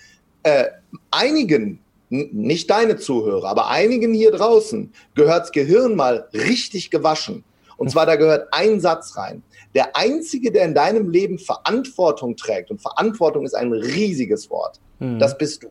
[0.42, 0.66] Äh,
[1.11, 7.44] einigen nicht deine Zuhörer, aber einigen hier draußen gehört das Gehirn mal richtig gewaschen.
[7.76, 9.42] Und zwar, da gehört ein Satz rein.
[9.74, 15.18] Der Einzige, der in deinem Leben Verantwortung trägt, und Verantwortung ist ein riesiges Wort, mhm.
[15.18, 15.68] das bist du.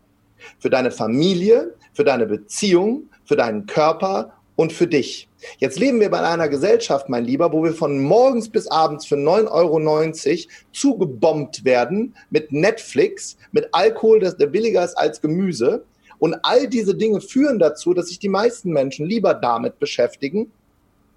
[0.57, 5.27] Für deine Familie, für deine Beziehung, für deinen Körper und für dich.
[5.57, 9.15] Jetzt leben wir bei einer Gesellschaft, mein Lieber, wo wir von morgens bis abends für
[9.15, 15.85] 9,90 Euro zugebombt werden mit Netflix, mit Alkohol, das der billiger ist als Gemüse
[16.19, 20.51] und all diese Dinge führen dazu, dass sich die meisten Menschen lieber damit beschäftigen,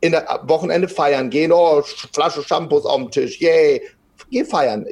[0.02, 1.80] in der Wochenende feiern gehen, oh,
[2.12, 3.80] Flasche Shampoos auf dem Tisch, yay,
[4.30, 4.84] geh feiern,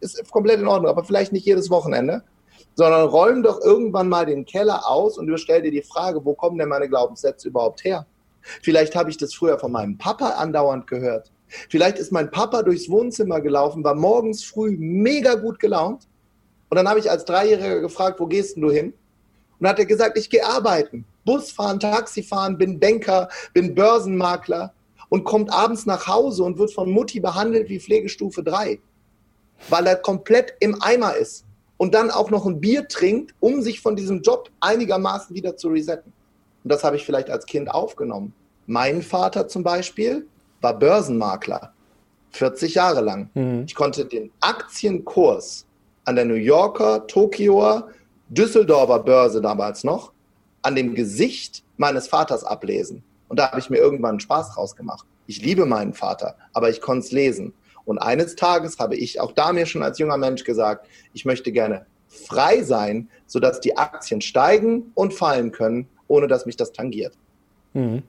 [0.00, 2.22] ist komplett in Ordnung, aber vielleicht nicht jedes Wochenende,
[2.76, 6.56] sondern räum doch irgendwann mal den Keller aus und stell dir die Frage, wo kommen
[6.56, 8.06] denn meine Glaubenssätze überhaupt her?
[8.62, 11.32] Vielleicht habe ich das früher von meinem Papa andauernd gehört.
[11.68, 16.06] Vielleicht ist mein Papa durchs Wohnzimmer gelaufen, war morgens früh mega gut gelaunt.
[16.68, 18.92] Und dann habe ich als Dreijähriger gefragt, wo gehst denn du hin?
[19.58, 24.72] Und hat er gesagt, ich gehe arbeiten, Bus fahren, Taxi fahren, bin Banker, bin Börsenmakler
[25.08, 28.78] und kommt abends nach Hause und wird von Mutti behandelt wie Pflegestufe 3,
[29.68, 31.44] weil er komplett im Eimer ist
[31.76, 35.68] und dann auch noch ein Bier trinkt, um sich von diesem Job einigermaßen wieder zu
[35.68, 36.12] resetten.
[36.62, 38.32] Und das habe ich vielleicht als Kind aufgenommen.
[38.66, 40.26] Mein Vater zum Beispiel
[40.60, 41.74] war Börsenmakler,
[42.30, 43.30] 40 Jahre lang.
[43.34, 43.64] Mhm.
[43.66, 45.66] Ich konnte den Aktienkurs
[46.06, 47.88] an der New Yorker, Tokioer,
[48.30, 50.13] Düsseldorfer Börse damals noch
[50.64, 53.04] an dem Gesicht meines Vaters ablesen.
[53.28, 55.06] Und da habe ich mir irgendwann Spaß draus gemacht.
[55.26, 57.52] Ich liebe meinen Vater, aber ich konnte es lesen.
[57.84, 61.52] Und eines Tages habe ich auch da mir schon als junger Mensch gesagt, ich möchte
[61.52, 67.14] gerne frei sein, sodass die Aktien steigen und fallen können, ohne dass mich das tangiert.
[67.72, 68.02] Mhm.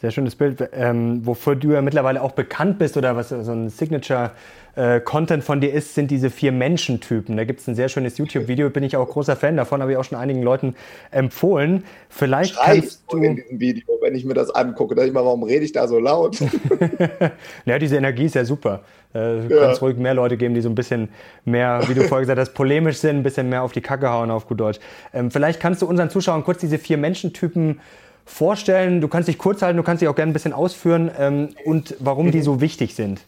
[0.00, 3.70] Sehr schönes Bild, ähm, wofür du ja mittlerweile auch bekannt bist oder was so ein
[3.70, 4.32] Signature
[4.76, 7.34] äh, Content von dir ist, sind diese vier Menschentypen.
[7.34, 9.96] Da gibt es ein sehr schönes YouTube-Video, bin ich auch großer Fan davon, habe ich
[9.96, 10.74] auch schon einigen Leuten
[11.10, 11.84] empfohlen.
[12.10, 15.24] Vielleicht Schrei kannst du in diesem Video, wenn ich mir das angucke, da ich mal,
[15.24, 16.36] warum rede ich da so laut?
[17.64, 18.82] ja, diese Energie ist ja super.
[19.14, 19.60] Äh, du ja.
[19.64, 21.08] kannst ruhig mehr Leute geben, die so ein bisschen
[21.46, 24.30] mehr, wie du vorher gesagt hast, polemisch sind, ein bisschen mehr auf die Kacke hauen
[24.30, 24.78] auf gut Deutsch.
[25.14, 27.80] Ähm, vielleicht kannst du unseren Zuschauern kurz diese vier Menschentypen
[28.26, 29.00] vorstellen?
[29.00, 31.94] Du kannst dich kurz halten, du kannst dich auch gerne ein bisschen ausführen ähm, und
[31.98, 33.20] warum die so wichtig sind.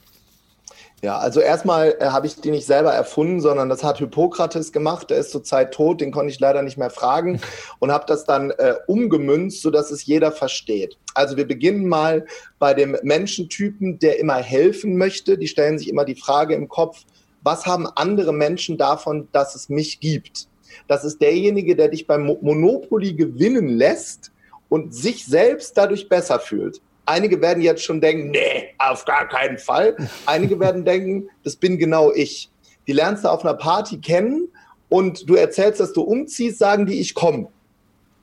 [1.01, 5.11] Ja, also erstmal äh, habe ich die nicht selber erfunden, sondern das hat Hippokrates gemacht.
[5.11, 7.41] Der ist zurzeit tot, den konnte ich leider nicht mehr fragen
[7.79, 10.99] und habe das dann äh, umgemünzt, sodass es jeder versteht.
[11.15, 12.27] Also wir beginnen mal
[12.59, 15.39] bei dem Menschentypen, der immer helfen möchte.
[15.39, 17.05] Die stellen sich immer die Frage im Kopf,
[17.43, 20.49] was haben andere Menschen davon, dass es mich gibt?
[20.89, 24.33] Das ist derjenige, der dich beim Monopoly gewinnen lässt,
[24.69, 26.81] und sich selbst dadurch besser fühlt.
[27.07, 29.97] Einige werden jetzt schon denken, nee, auf gar keinen Fall.
[30.27, 32.51] Einige werden denken, das bin genau ich.
[32.87, 34.49] Die lernst du auf einer Party kennen
[34.89, 37.49] und du erzählst, dass du umziehst, sagen die, ich komme.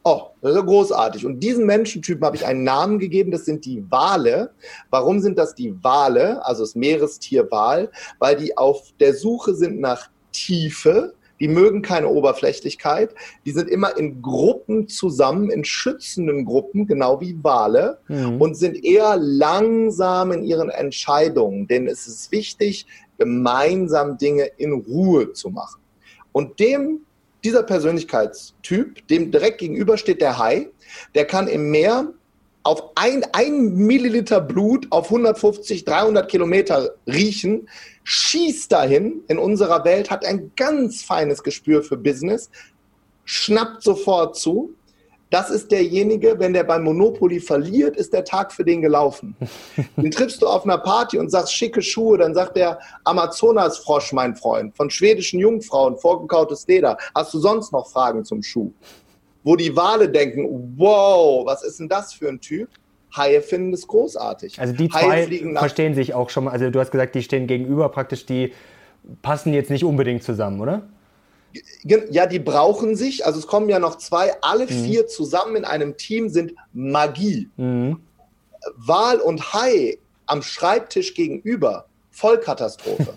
[0.03, 1.25] Oh, das ist ja großartig.
[1.25, 4.51] Und diesen Menschentypen habe ich einen Namen gegeben, das sind die Wale.
[4.91, 7.89] Warum sind das die Wale, also das Meerestier Wal?
[8.19, 13.13] Weil die auf der Suche sind nach Tiefe, Die mögen keine Oberflächlichkeit.
[13.45, 18.41] Die sind immer in Gruppen zusammen, in schützenden Gruppen, genau wie Wale, mhm.
[18.41, 21.67] und sind eher langsam in ihren Entscheidungen.
[21.67, 22.85] Denn es ist wichtig,
[23.17, 25.81] gemeinsam Dinge in Ruhe zu machen.
[26.31, 27.01] Und dem,
[27.43, 30.69] dieser Persönlichkeitstyp, dem direkt gegenüber steht der Hai,
[31.13, 32.13] der kann im Meer
[32.65, 37.69] auf ein, ein Milliliter Blut auf 150, 300 Kilometer riechen,
[38.03, 42.49] schießt dahin in unserer Welt, hat ein ganz feines Gespür für Business,
[43.23, 44.73] schnappt sofort zu.
[45.29, 49.35] Das ist derjenige, wenn der beim Monopoly verliert, ist der Tag für den gelaufen.
[49.95, 54.35] Den triffst du auf einer Party und sagst schicke Schuhe, dann sagt der Amazonasfrosch, mein
[54.35, 56.97] Freund, von schwedischen Jungfrauen, vorgekautes Leder.
[57.13, 58.71] Hast du sonst noch Fragen zum Schuh?
[59.45, 62.67] Wo die Wale denken, wow, was ist denn das für ein Typ?
[63.15, 64.59] Haie finden es großartig.
[64.59, 66.51] Also die zwei verstehen sich auch schon mal.
[66.51, 68.51] Also du hast gesagt, die stehen gegenüber praktisch, die
[69.21, 70.81] passen jetzt nicht unbedingt zusammen, oder?
[71.83, 73.25] Ja, die brauchen sich.
[73.25, 74.33] Also es kommen ja noch zwei.
[74.41, 74.83] Alle mhm.
[74.83, 77.47] vier zusammen in einem Team sind Magie.
[77.55, 78.01] Mhm.
[78.75, 81.85] Wal und Hai am Schreibtisch gegenüber
[82.15, 83.13] Vollkatastrophe.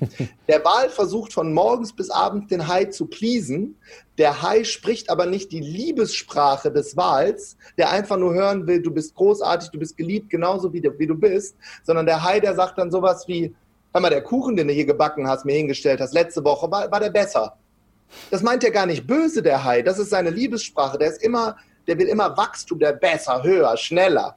[0.49, 3.77] Der Wal versucht von morgens bis abends den Hai zu pleasen.
[4.19, 8.91] Der Hai spricht aber nicht die Liebessprache des Wals, der einfach nur hören will, du
[8.91, 12.77] bist großartig, du bist geliebt, genauso wie, wie du bist, sondern der Hai, der sagt
[12.77, 13.55] dann sowas wie,
[13.93, 16.91] hör mal, der Kuchen, den du hier gebacken hast, mir hingestellt hast, letzte Woche, war,
[16.91, 17.57] war der besser.
[18.33, 19.83] Das meint er gar nicht böse, der Hai.
[19.83, 20.99] Das ist seine Liebessprache.
[20.99, 24.35] Der ist immer, der will immer Wachstum, der besser, höher, schneller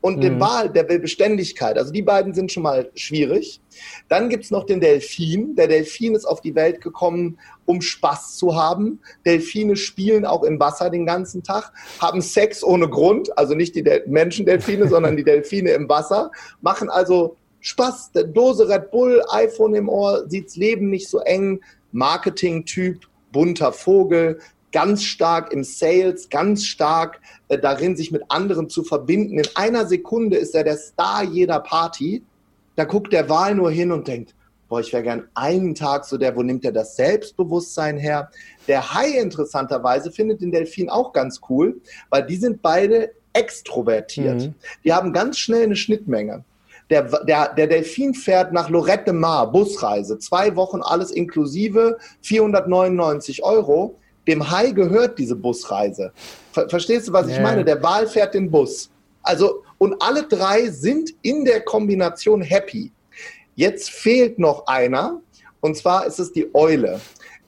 [0.00, 0.20] und mhm.
[0.20, 1.76] den Wal, der will Beständigkeit.
[1.76, 3.60] Also die beiden sind schon mal schwierig.
[4.08, 5.56] Dann gibt's noch den Delfin.
[5.56, 9.00] Der Delfin ist auf die Welt gekommen, um Spaß zu haben.
[9.26, 13.82] Delfine spielen auch im Wasser den ganzen Tag, haben Sex ohne Grund, also nicht die
[13.82, 16.30] Del Menschendelfine, sondern die Delfine im Wasser,
[16.60, 18.12] machen also Spaß.
[18.32, 21.60] Dose Red Bull, iPhone im Ohr, sieht's Leben nicht so eng,
[21.92, 23.00] Marketing-Typ,
[23.32, 24.38] bunter Vogel,
[24.72, 29.38] ganz stark im Sales, ganz stark äh, darin, sich mit anderen zu verbinden.
[29.38, 32.22] In einer Sekunde ist er der Star jeder Party.
[32.76, 34.34] Da guckt der Wahl nur hin und denkt,
[34.68, 38.30] boah, ich wäre gern einen Tag so der, wo nimmt er das Selbstbewusstsein her?
[38.66, 44.42] Der Hai interessanterweise findet den Delfin auch ganz cool, weil die sind beide extrovertiert.
[44.42, 44.54] Mhm.
[44.84, 46.44] Die haben ganz schnell eine Schnittmenge.
[46.90, 53.44] Der, der, der Delfin fährt nach Lorette de Mar, Busreise, zwei Wochen alles inklusive, 499
[53.44, 53.98] Euro.
[54.28, 56.12] Dem Hai gehört diese Busreise.
[56.52, 57.36] Ver verstehst du, was yeah.
[57.36, 57.64] ich meine?
[57.64, 58.90] Der Wal fährt den Bus.
[59.22, 62.92] Also, und alle drei sind in der Kombination happy.
[63.56, 65.20] Jetzt fehlt noch einer,
[65.60, 67.00] und zwar ist es die Eule.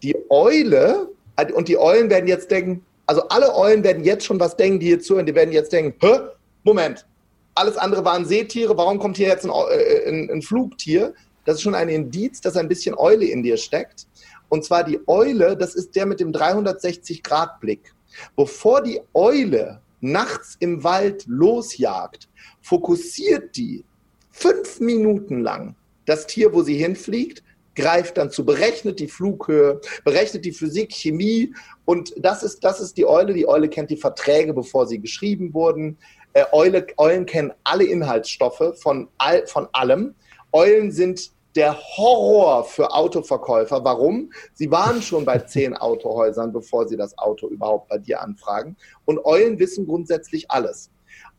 [0.03, 1.09] Die Eule,
[1.55, 4.87] und die Eulen werden jetzt denken, also alle Eulen werden jetzt schon was denken, die
[4.87, 6.18] hier zuhören, die werden jetzt denken, Hä?
[6.64, 7.07] Moment,
[7.55, 11.14] alles andere waren Seetiere, warum kommt hier jetzt ein, äh, ein, ein Flugtier?
[11.45, 14.07] Das ist schon ein Indiz, dass ein bisschen Eule in dir steckt.
[14.51, 17.94] Und zwar die Eule, das ist der mit dem 360-Grad-Blick.
[18.36, 22.28] Bevor die Eule nachts im Wald losjagt,
[22.61, 23.84] fokussiert die
[24.30, 25.74] fünf Minuten lang
[26.05, 27.42] das Tier, wo sie hinfliegt,
[27.76, 32.96] greift dann zu, berechnet die Flughöhe, berechnet die Physik, Chemie und das ist, das ist
[32.96, 33.32] die Eule.
[33.32, 35.96] Die Eule kennt die Verträge, bevor sie geschrieben wurden.
[36.32, 40.14] Äh, Eule, Eulen kennen alle Inhaltsstoffe von, all, von allem.
[40.53, 43.84] Eulen sind der Horror für Autoverkäufer.
[43.84, 44.32] Warum?
[44.55, 48.76] Sie waren schon bei zehn Autohäusern, bevor sie das Auto überhaupt bei dir anfragen.
[49.05, 50.90] Und Eulen wissen grundsätzlich alles.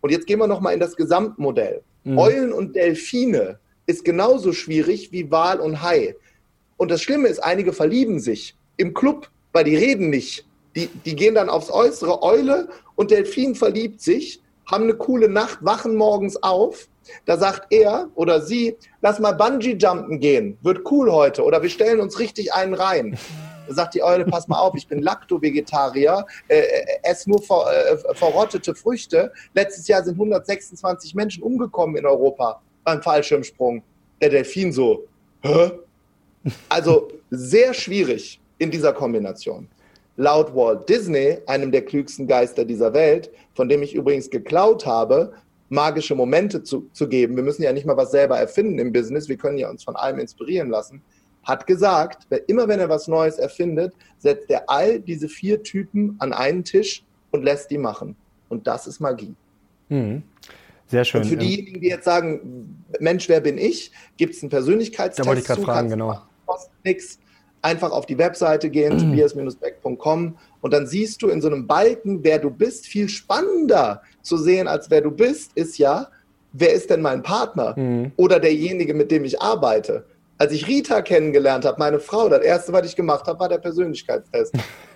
[0.02, 1.84] Und jetzt gehen wir nochmal in das Gesamtmodell.
[2.04, 2.18] Mhm.
[2.18, 6.16] Eulen und Delfine ist genauso schwierig wie Wal und Hai.
[6.78, 10.46] Und das Schlimme ist, einige verlieben sich im Club, weil die reden nicht.
[10.76, 12.24] Die, die gehen dann aufs Äußere.
[12.24, 16.88] Eule und Delfin verliebt sich, haben eine coole Nacht, wachen morgens auf
[17.26, 21.44] da sagt er oder sie, lass mal Bungee-Jumpen gehen, wird cool heute.
[21.44, 23.18] Oder wir stellen uns richtig einen rein.
[23.68, 27.66] Da sagt die Eule, pass mal auf, ich bin Lacto-Vegetarier, äh, äh esse nur ver,
[27.70, 29.32] äh, verrottete Früchte.
[29.54, 33.84] Letztes Jahr sind 126 Menschen umgekommen in Europa beim Fallschirmsprung.
[34.22, 35.06] Der Delfin so,
[35.42, 35.72] hä?
[36.70, 39.68] Also sehr schwierig in dieser Kombination.
[40.18, 45.34] Laut Walt Disney, einem der klügsten Geister dieser Welt, von dem ich übrigens geklaut habe,
[45.72, 49.30] magische Momente zu, zu geben, wir müssen ja nicht mal was selber erfinden im Business,
[49.30, 51.02] wir können ja uns von allem inspirieren lassen,
[51.44, 56.34] hat gesagt, immer wenn er was Neues erfindet, setzt er all diese vier Typen an
[56.34, 58.16] einen Tisch und lässt die machen.
[58.50, 59.34] Und das ist Magie.
[59.90, 60.24] Mhm.
[60.88, 61.22] Sehr schön.
[61.22, 63.92] Und für diejenigen, die jetzt sagen, Mensch, wer bin ich?
[64.18, 65.26] Gibt es einen Persönlichkeitstest?
[65.26, 66.22] Da wollte ich gerade fragen, genau.
[66.46, 67.20] Kostet nichts
[67.62, 72.40] einfach auf die Webseite gehen, tobias-beck.com und dann siehst du in so einem Balken, wer
[72.40, 72.88] du bist.
[72.88, 76.08] Viel spannender zu sehen, als wer du bist, ist ja,
[76.54, 78.12] wer ist denn mein Partner mhm.
[78.18, 80.06] oder derjenige, mit dem ich arbeite?
[80.38, 83.60] Als ich Rita kennengelernt habe, meine Frau, das erste, was ich gemacht habe, war der
[83.60, 84.56] Persönlichkeitstest.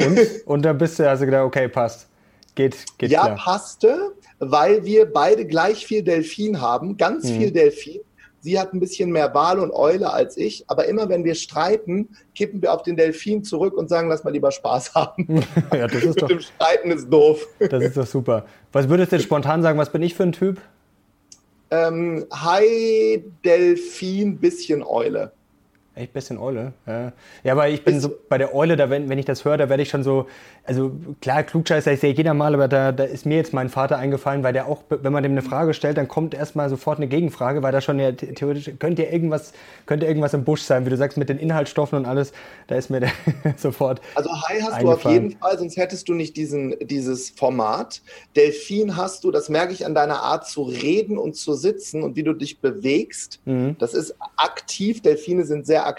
[0.00, 0.18] und?
[0.44, 2.08] und dann bist du also gedacht, okay, passt.
[2.56, 3.36] Geht, geht ja, klar.
[3.36, 7.38] passte, weil wir beide gleich viel Delfin haben, ganz mhm.
[7.38, 8.00] viel Delfin.
[8.40, 12.08] Sie hat ein bisschen mehr Wal und Eule als ich, aber immer wenn wir streiten,
[12.34, 15.44] kippen wir auf den Delfin zurück und sagen, lass mal lieber Spaß haben.
[15.72, 17.46] ja, das ist Mit doch, dem Streiten ist doof.
[17.58, 18.46] Das ist doch super.
[18.72, 20.60] Was würdest du jetzt spontan sagen, was bin ich für ein Typ?
[21.70, 25.32] Ähm, Hai, Delfin, bisschen Eule.
[26.00, 26.72] Echt bisschen Eule.
[26.86, 27.12] Ja,
[27.44, 29.68] ja aber ich bin so bei der Eule, da wenn, wenn ich das höre, da
[29.68, 30.26] werde ich schon so,
[30.64, 33.98] also klar, Klugscheißer, ich sehe jeder mal, aber da, da ist mir jetzt mein Vater
[33.98, 37.08] eingefallen, weil der auch, wenn man dem eine Frage stellt, dann kommt erstmal sofort eine
[37.08, 39.52] Gegenfrage, weil da schon ja theoretisch, könnte ja irgendwas,
[39.84, 42.32] könnte irgendwas im Busch sein, wie du sagst, mit den Inhaltsstoffen und alles,
[42.68, 43.10] da ist mir der
[43.58, 44.00] sofort.
[44.14, 48.00] Also Hai hast du auf jeden Fall, sonst hättest du nicht diesen, dieses Format.
[48.36, 52.16] Delfin hast du, das merke ich an deiner Art zu reden und zu sitzen und
[52.16, 53.40] wie du dich bewegst.
[53.44, 53.76] Mhm.
[53.78, 55.89] Das ist aktiv, Delfine sind sehr aktiv.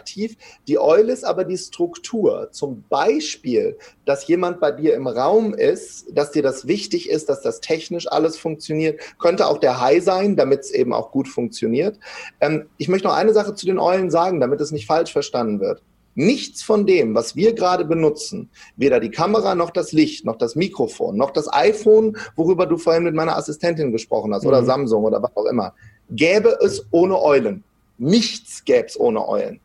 [0.68, 2.50] Die Eule ist aber die Struktur.
[2.52, 7.42] Zum Beispiel, dass jemand bei dir im Raum ist, dass dir das wichtig ist, dass
[7.42, 9.00] das technisch alles funktioniert.
[9.20, 12.00] Könnte auch der Hai sein, damit es eben auch gut funktioniert.
[12.40, 15.60] Ähm, ich möchte noch eine Sache zu den Eulen sagen, damit es nicht falsch verstanden
[15.60, 15.82] wird.
[16.14, 20.56] Nichts von dem, was wir gerade benutzen, weder die Kamera noch das Licht, noch das
[20.56, 24.50] Mikrofon, noch das iPhone, worüber du vorhin mit meiner Assistentin gesprochen hast, mhm.
[24.50, 25.74] oder Samsung oder was auch immer,
[26.10, 27.64] gäbe es ohne Eulen.
[27.98, 29.62] Nichts gäbe es ohne Eulen.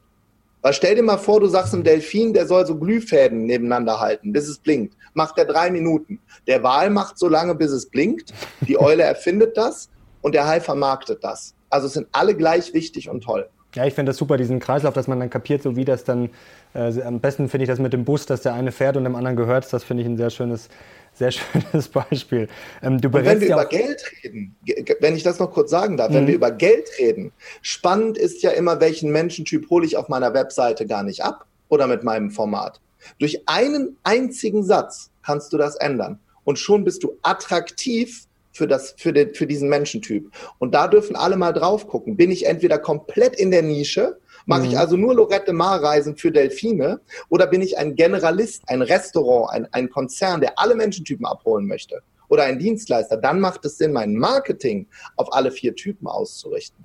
[0.62, 4.32] Weil stell dir mal vor, du sagst einem Delfin, der soll so Glühfäden nebeneinander halten,
[4.32, 4.96] bis es blinkt.
[5.14, 6.18] Macht er drei Minuten.
[6.46, 8.32] Der Wal macht so lange, bis es blinkt.
[8.62, 9.90] Die Eule erfindet das
[10.22, 11.54] und der Hai vermarktet das.
[11.70, 13.48] Also sind alle gleich wichtig und toll.
[13.76, 16.30] Ja, ich finde das super, diesen Kreislauf, dass man dann kapiert, so wie das dann,
[16.74, 19.14] äh, am besten finde ich das mit dem Bus, dass der eine fährt und dem
[19.14, 19.70] anderen gehört.
[19.72, 20.68] Das finde ich ein sehr schönes
[21.16, 22.48] sehr schönes Beispiel.
[22.82, 24.56] Ähm, du wenn wir ja über Geld reden,
[25.00, 26.14] wenn ich das noch kurz sagen darf, mhm.
[26.14, 30.34] wenn wir über Geld reden, spannend ist ja immer, welchen Menschentyp hole ich auf meiner
[30.34, 32.80] Webseite gar nicht ab oder mit meinem Format.
[33.18, 36.18] Durch einen einzigen Satz kannst du das ändern.
[36.44, 38.25] Und schon bist du attraktiv
[38.56, 40.30] für, das, für, den, für diesen Menschentyp.
[40.58, 42.16] Und da dürfen alle mal drauf gucken.
[42.16, 44.66] Bin ich entweder komplett in der Nische Mache mhm.
[44.68, 49.52] ich also nur Lorette Mar Reisen für Delfine oder bin ich ein Generalist, ein Restaurant,
[49.52, 52.00] ein, ein Konzern, der alle Menschentypen abholen möchte?
[52.28, 53.16] Oder ein Dienstleister?
[53.16, 54.86] Dann macht es Sinn, mein Marketing
[55.16, 56.84] auf alle vier Typen auszurichten.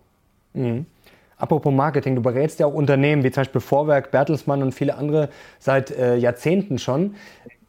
[0.53, 0.85] Mhm.
[1.37, 5.29] Apropos Marketing, du berätst ja auch Unternehmen wie zum Beispiel Vorwerk, Bertelsmann und viele andere
[5.57, 7.15] seit äh, Jahrzehnten schon.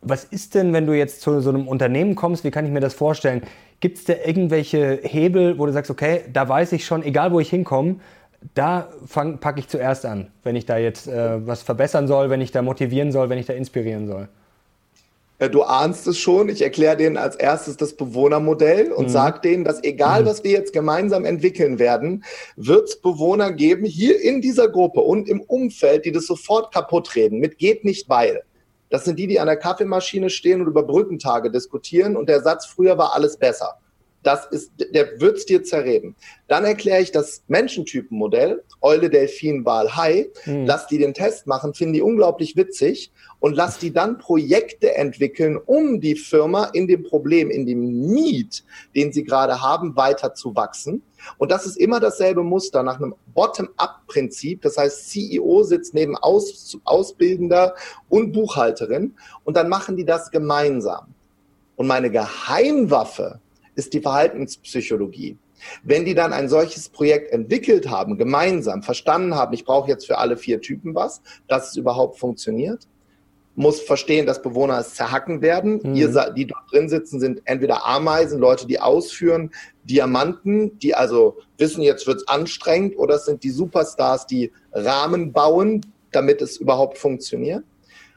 [0.02, 2.80] Was ist denn, wenn du jetzt zu so einem Unternehmen kommst, wie kann ich mir
[2.80, 3.42] das vorstellen?
[3.82, 7.40] Gibt es da irgendwelche Hebel, wo du sagst, okay, da weiß ich schon, egal wo
[7.40, 7.96] ich hinkomme,
[8.54, 8.88] da
[9.40, 12.62] packe ich zuerst an, wenn ich da jetzt äh, was verbessern soll, wenn ich da
[12.62, 14.28] motivieren soll, wenn ich da inspirieren soll.
[15.40, 16.48] Äh, du ahnst es schon.
[16.48, 19.10] Ich erkläre denen als erstes das Bewohnermodell und mhm.
[19.10, 20.26] sage denen, dass egal, mhm.
[20.26, 22.22] was wir jetzt gemeinsam entwickeln werden,
[22.54, 27.16] wird es Bewohner geben, hier in dieser Gruppe und im Umfeld, die das sofort kaputt
[27.16, 27.40] reden.
[27.40, 28.44] Mit geht nicht, weil.
[28.92, 32.14] Das sind die, die an der Kaffeemaschine stehen und über Brückentage diskutieren.
[32.14, 33.78] Und der Satz, früher war alles besser
[34.22, 36.14] das ist, der wird's dir zerreden.
[36.48, 40.66] Dann erkläre ich das Menschentypenmodell, Eule, Delfin, Wal, Hai, mhm.
[40.66, 45.56] lass die den Test machen, finden die unglaublich witzig und lass die dann Projekte entwickeln,
[45.56, 48.64] um die Firma in dem Problem, in dem Need,
[48.94, 51.02] den sie gerade haben, weiter zu wachsen.
[51.38, 54.62] Und das ist immer dasselbe Muster nach einem Bottom-up-Prinzip.
[54.62, 57.74] Das heißt, CEO sitzt neben Aus Ausbildender
[58.08, 59.14] und Buchhalterin
[59.44, 61.14] und dann machen die das gemeinsam.
[61.76, 63.40] Und meine Geheimwaffe
[63.74, 65.36] ist die Verhaltenspsychologie.
[65.82, 70.18] Wenn die dann ein solches Projekt entwickelt haben, gemeinsam verstanden haben, ich brauche jetzt für
[70.18, 72.86] alle vier Typen was, dass es überhaupt funktioniert,
[73.54, 75.80] muss verstehen, dass Bewohner es zerhacken werden.
[75.82, 75.94] Mhm.
[75.94, 79.50] Ihr, die dort drin sitzen, sind entweder Ameisen, Leute, die ausführen,
[79.84, 85.32] Diamanten, die also wissen, jetzt wird es anstrengend, oder es sind die Superstars, die Rahmen
[85.32, 87.64] bauen, damit es überhaupt funktioniert.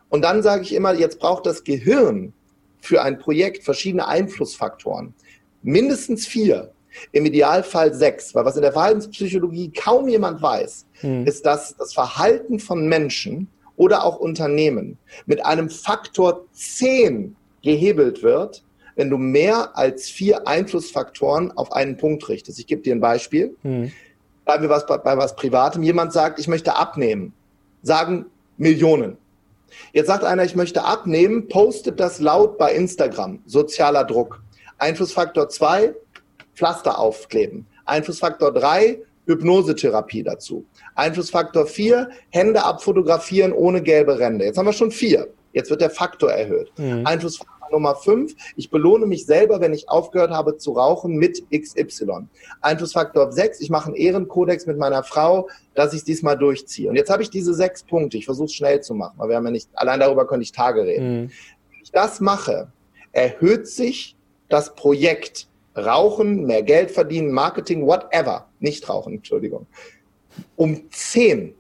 [0.09, 2.33] Und dann sage ich immer, jetzt braucht das Gehirn
[2.79, 5.13] für ein Projekt verschiedene Einflussfaktoren
[5.65, 6.71] mindestens vier,
[7.11, 11.25] im Idealfall sechs, weil was in der Verhaltenspsychologie kaum jemand weiß, hm.
[11.25, 18.63] ist, dass das Verhalten von Menschen oder auch Unternehmen mit einem Faktor zehn gehebelt wird,
[18.95, 22.59] wenn du mehr als vier Einflussfaktoren auf einen Punkt richtest.
[22.59, 23.57] Ich gebe dir ein Beispiel.
[23.63, 23.91] Hm.
[24.45, 25.83] Bleiben wir was, bei, bei was Privatem.
[25.83, 27.33] Jemand sagt, ich möchte abnehmen.
[27.81, 29.17] Sagen Millionen.
[29.91, 33.41] Jetzt sagt einer, ich möchte abnehmen, postet das laut bei Instagram.
[33.45, 34.41] Sozialer Druck.
[34.77, 35.93] Einflussfaktor 2,
[36.55, 37.67] Pflaster aufkleben.
[37.85, 40.65] Einflussfaktor 3, Hypnosetherapie dazu.
[40.95, 44.45] Einflussfaktor 4, Hände abfotografieren ohne gelbe Ränder.
[44.45, 45.27] Jetzt haben wir schon vier.
[45.53, 46.71] Jetzt wird der Faktor erhöht.
[46.77, 47.05] Mhm.
[47.05, 52.27] Einflussfaktor Nummer fünf, ich belohne mich selber, wenn ich aufgehört habe zu rauchen mit XY.
[52.61, 56.89] Einflussfaktor sechs, ich mache einen Ehrenkodex mit meiner Frau, dass ich es diesmal durchziehe.
[56.89, 58.17] Und jetzt habe ich diese sechs Punkte.
[58.17, 60.51] Ich versuche es schnell zu machen, weil wir haben ja nicht, allein darüber könnte ich
[60.51, 61.23] Tage reden.
[61.23, 61.31] Mhm.
[61.71, 62.71] Wenn ich das mache,
[63.11, 64.14] erhöht sich
[64.49, 69.67] das Projekt Rauchen, mehr Geld verdienen, Marketing, whatever, nicht rauchen, Entschuldigung,
[70.55, 71.53] um zehn,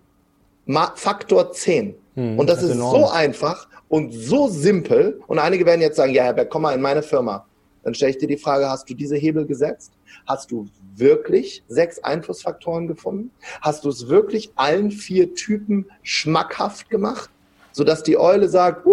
[0.95, 1.95] Faktor zehn.
[2.15, 5.21] Hm, und das, das ist, ist so einfach und so simpel.
[5.27, 7.45] Und einige werden jetzt sagen, ja, Herr Beck, komm mal in meine Firma.
[7.83, 9.91] Dann stelle ich dir die Frage, hast du diese Hebel gesetzt?
[10.25, 13.31] Hast du wirklich sechs Einflussfaktoren gefunden?
[13.61, 17.29] Hast du es wirklich allen vier Typen schmackhaft gemacht?
[17.73, 18.85] Sodass die Eule sagt,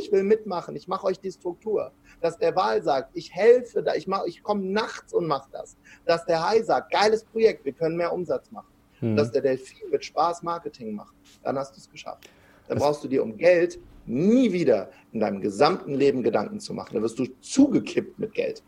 [0.00, 3.94] ich will mitmachen, ich mache euch die Struktur dass der Wahl sagt, ich helfe da,
[3.94, 5.76] ich, mach, ich komme nachts und mache das.
[6.04, 8.68] Dass der Hai sagt, geiles Projekt, wir können mehr Umsatz machen.
[9.00, 9.16] Hm.
[9.16, 11.14] Dass der Delfin mit Spaß Marketing macht.
[11.42, 12.28] Dann hast du es geschafft.
[12.68, 16.74] Dann das brauchst du dir um Geld nie wieder in deinem gesamten Leben Gedanken zu
[16.74, 16.94] machen.
[16.94, 18.62] Dann wirst du zugekippt mit Geld.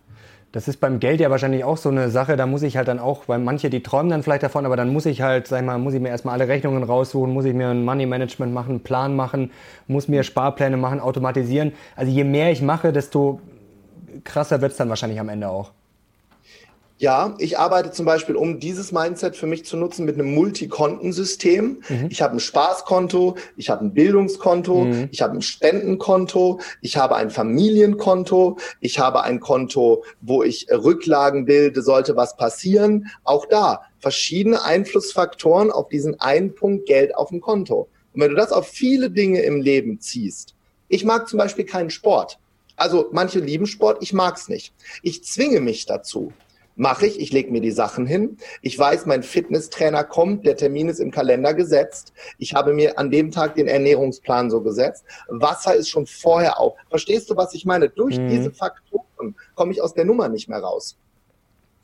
[0.52, 2.98] Das ist beim Geld ja wahrscheinlich auch so eine Sache, da muss ich halt dann
[2.98, 5.66] auch, weil manche, die träumen dann vielleicht davon, aber dann muss ich halt, sag ich
[5.66, 8.70] mal, muss ich mir erstmal alle Rechnungen raussuchen, muss ich mir ein Money Management machen,
[8.70, 9.50] einen Plan machen,
[9.86, 11.72] muss mir Sparpläne machen, automatisieren.
[11.96, 13.40] Also je mehr ich mache, desto
[14.24, 15.72] krasser wird es dann wahrscheinlich am Ende auch.
[17.02, 21.82] Ja, ich arbeite zum Beispiel, um dieses Mindset für mich zu nutzen, mit einem Multikontensystem.
[21.88, 22.06] Mhm.
[22.10, 25.08] Ich habe ein Spaßkonto, ich habe ein Bildungskonto, mhm.
[25.10, 31.44] ich habe ein Spendenkonto, ich habe ein Familienkonto, ich habe ein Konto, wo ich Rücklagen
[31.44, 33.08] bilde, sollte was passieren.
[33.24, 37.88] Auch da verschiedene Einflussfaktoren auf diesen einen Punkt Geld auf dem Konto.
[38.14, 40.54] Und wenn du das auf viele Dinge im Leben ziehst,
[40.88, 42.38] ich mag zum Beispiel keinen Sport.
[42.76, 44.72] Also manche lieben Sport, ich mag's nicht.
[45.02, 46.32] Ich zwinge mich dazu
[46.76, 47.20] mache ich.
[47.20, 48.36] Ich lege mir die Sachen hin.
[48.60, 52.12] Ich weiß, mein Fitnesstrainer kommt, der Termin ist im Kalender gesetzt.
[52.38, 55.04] Ich habe mir an dem Tag den Ernährungsplan so gesetzt.
[55.28, 56.74] Wasser ist schon vorher auf.
[56.88, 57.88] Verstehst du, was ich meine?
[57.88, 58.28] Durch mhm.
[58.28, 60.96] diese Faktoren komme ich aus der Nummer nicht mehr raus.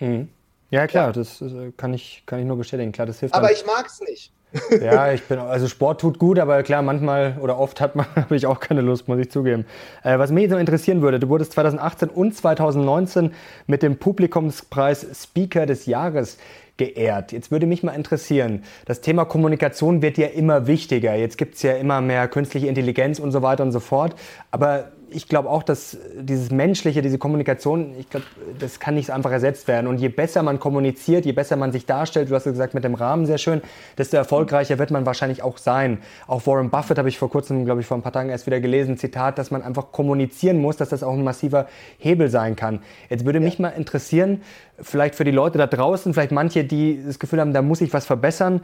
[0.01, 0.28] Mhm.
[0.70, 1.12] Ja, klar, ja.
[1.12, 2.93] das äh, kann ich, kann ich nur bestätigen.
[2.93, 3.34] Klar, das hilft.
[3.34, 3.57] Aber dann.
[3.57, 4.32] ich mag es nicht.
[4.80, 8.36] Ja, ich bin, also Sport tut gut, aber klar, manchmal oder oft hat man, habe
[8.36, 9.66] ich auch keine Lust, muss ich zugeben.
[10.03, 13.32] Äh, was mich so interessieren würde, du wurdest 2018 und 2019
[13.66, 16.38] mit dem Publikumspreis Speaker des Jahres
[16.78, 17.32] geehrt.
[17.32, 21.14] Jetzt würde mich mal interessieren, das Thema Kommunikation wird ja immer wichtiger.
[21.14, 24.14] Jetzt gibt es ja immer mehr künstliche Intelligenz und so weiter und so fort.
[24.51, 28.26] Aber ich glaube auch, dass dieses Menschliche, diese Kommunikation, ich glaube,
[28.59, 29.86] das kann nicht so einfach ersetzt werden.
[29.86, 32.94] Und je besser man kommuniziert, je besser man sich darstellt, du hast gesagt, mit dem
[32.94, 33.62] Rahmen sehr schön,
[33.96, 35.98] desto erfolgreicher wird man wahrscheinlich auch sein.
[36.26, 38.61] Auch Warren Buffett habe ich vor kurzem, glaube ich, vor ein paar Tagen erst wieder
[38.61, 41.66] gelesen, Zitat, dass man einfach kommunizieren muss, dass das auch ein massiver
[41.98, 42.80] Hebel sein kann.
[43.09, 43.44] Jetzt würde ja.
[43.44, 44.42] mich mal interessieren,
[44.81, 47.93] vielleicht für die Leute da draußen, vielleicht manche, die das Gefühl haben, da muss ich
[47.93, 48.62] was verbessern.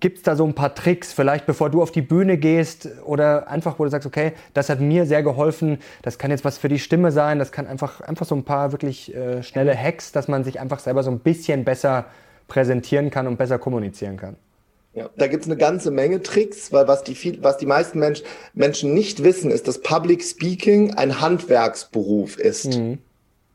[0.00, 3.48] Gibt es da so ein paar Tricks, vielleicht bevor du auf die Bühne gehst oder
[3.48, 6.68] einfach, wo du sagst, okay, das hat mir sehr geholfen, das kann jetzt was für
[6.68, 10.28] die Stimme sein, das kann einfach, einfach so ein paar wirklich äh, schnelle Hacks, dass
[10.28, 12.06] man sich einfach selber so ein bisschen besser
[12.48, 14.36] präsentieren kann und besser kommunizieren kann.
[14.94, 17.98] Ja, da gibt es eine ganze Menge Tricks, weil was die, viel, was die meisten
[17.98, 18.22] Mensch,
[18.52, 22.76] Menschen nicht wissen, ist, dass Public Speaking ein Handwerksberuf ist.
[22.76, 22.98] Mhm.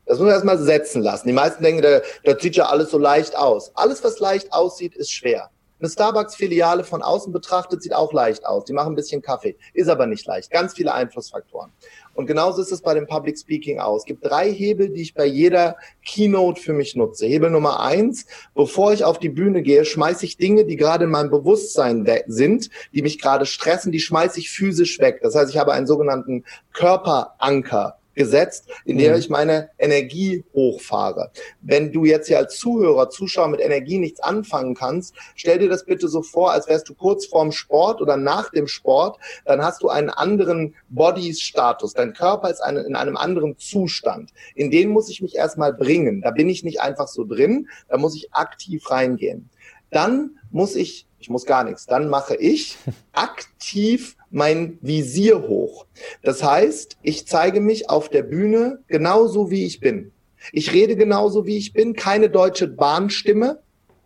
[0.08, 1.28] Das muss man erstmal setzen lassen.
[1.28, 3.70] Die meisten denken, da, da sieht ja alles so leicht aus.
[3.74, 5.50] Alles, was leicht aussieht, ist schwer.
[5.80, 8.64] Eine Starbucks-Filiale von außen betrachtet sieht auch leicht aus.
[8.64, 10.50] Die machen ein bisschen Kaffee, ist aber nicht leicht.
[10.50, 11.70] Ganz viele Einflussfaktoren.
[12.14, 14.00] Und genauso ist es bei dem Public Speaking aus.
[14.00, 17.26] Es gibt drei Hebel, die ich bei jeder Keynote für mich nutze.
[17.26, 21.10] Hebel Nummer eins, bevor ich auf die Bühne gehe, schmeiße ich Dinge, die gerade in
[21.10, 25.20] meinem Bewusstsein sind, die mich gerade stressen, die schmeiße ich physisch weg.
[25.22, 29.20] Das heißt, ich habe einen sogenannten Körperanker gesetzt, in der mhm.
[29.20, 31.30] ich meine Energie hochfahre.
[31.62, 35.86] Wenn du jetzt hier als Zuhörer, Zuschauer mit Energie nichts anfangen kannst, stell dir das
[35.86, 39.82] bitte so vor, als wärst du kurz vorm Sport oder nach dem Sport, dann hast
[39.82, 41.94] du einen anderen Body-Status.
[41.94, 44.32] Dein Körper ist in einem anderen Zustand.
[44.54, 46.20] In den muss ich mich erstmal bringen.
[46.20, 49.48] Da bin ich nicht einfach so drin, da muss ich aktiv reingehen.
[49.90, 52.76] Dann muss ich, ich muss gar nichts, dann mache ich
[53.12, 55.86] aktiv mein Visier hoch.
[56.22, 60.12] Das heißt, ich zeige mich auf der Bühne genauso wie ich bin.
[60.52, 63.60] Ich rede genauso wie ich bin, keine deutsche Bahnstimme.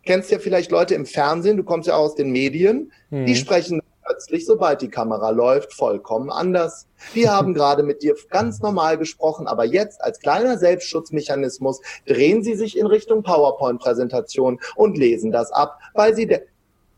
[0.05, 3.27] Kennst ja vielleicht Leute im Fernsehen, du kommst ja auch aus den Medien, mhm.
[3.27, 6.87] die sprechen plötzlich, sobald die Kamera läuft, vollkommen anders.
[7.15, 12.55] Die haben gerade mit dir ganz normal gesprochen, aber jetzt als kleiner Selbstschutzmechanismus drehen sie
[12.55, 16.29] sich in Richtung PowerPoint-Präsentation und lesen das ab, weil sie,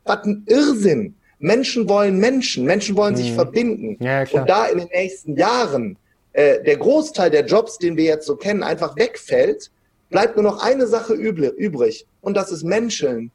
[0.04, 1.16] was ein Irrsinn.
[1.44, 3.34] Menschen wollen Menschen, Menschen wollen sich mhm.
[3.34, 3.96] verbinden.
[4.02, 5.98] Ja, und da in den nächsten Jahren
[6.32, 9.70] äh, der Großteil der Jobs, den wir jetzt so kennen, einfach wegfällt,
[10.08, 12.06] bleibt nur noch eine Sache übrig.
[12.22, 13.30] Und das ist Menscheln.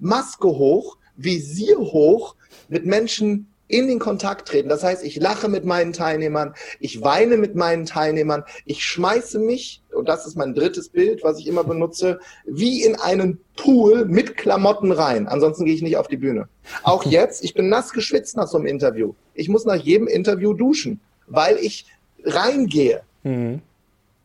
[0.00, 2.34] Maske hoch, Visier hoch,
[2.68, 4.68] mit Menschen in den Kontakt treten.
[4.68, 9.82] Das heißt, ich lache mit meinen Teilnehmern, ich weine mit meinen Teilnehmern, ich schmeiße mich,
[9.92, 14.36] und das ist mein drittes Bild, was ich immer benutze, wie in einen Pool mit
[14.36, 15.26] Klamotten rein.
[15.26, 16.48] Ansonsten gehe ich nicht auf die Bühne.
[16.82, 19.14] Auch jetzt, ich bin nass geschwitzt nach so einem Interview.
[19.32, 21.86] Ich muss nach jedem Interview duschen, weil ich
[22.24, 23.02] reingehe.
[23.22, 23.62] Mhm.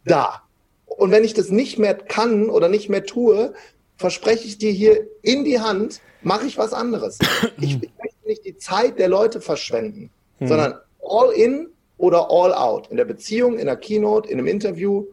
[0.04, 0.42] Da.
[0.86, 3.54] Und wenn ich das nicht mehr kann oder nicht mehr tue,
[3.96, 7.18] verspreche ich dir hier in die Hand, mache ich was anderes.
[7.60, 7.80] Ich,
[8.28, 10.10] nicht die Zeit der Leute verschwenden,
[10.40, 10.48] hm.
[10.48, 12.88] sondern all in oder all out.
[12.88, 15.06] In der Beziehung, in der Keynote, in einem Interview.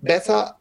[0.00, 0.56] Besser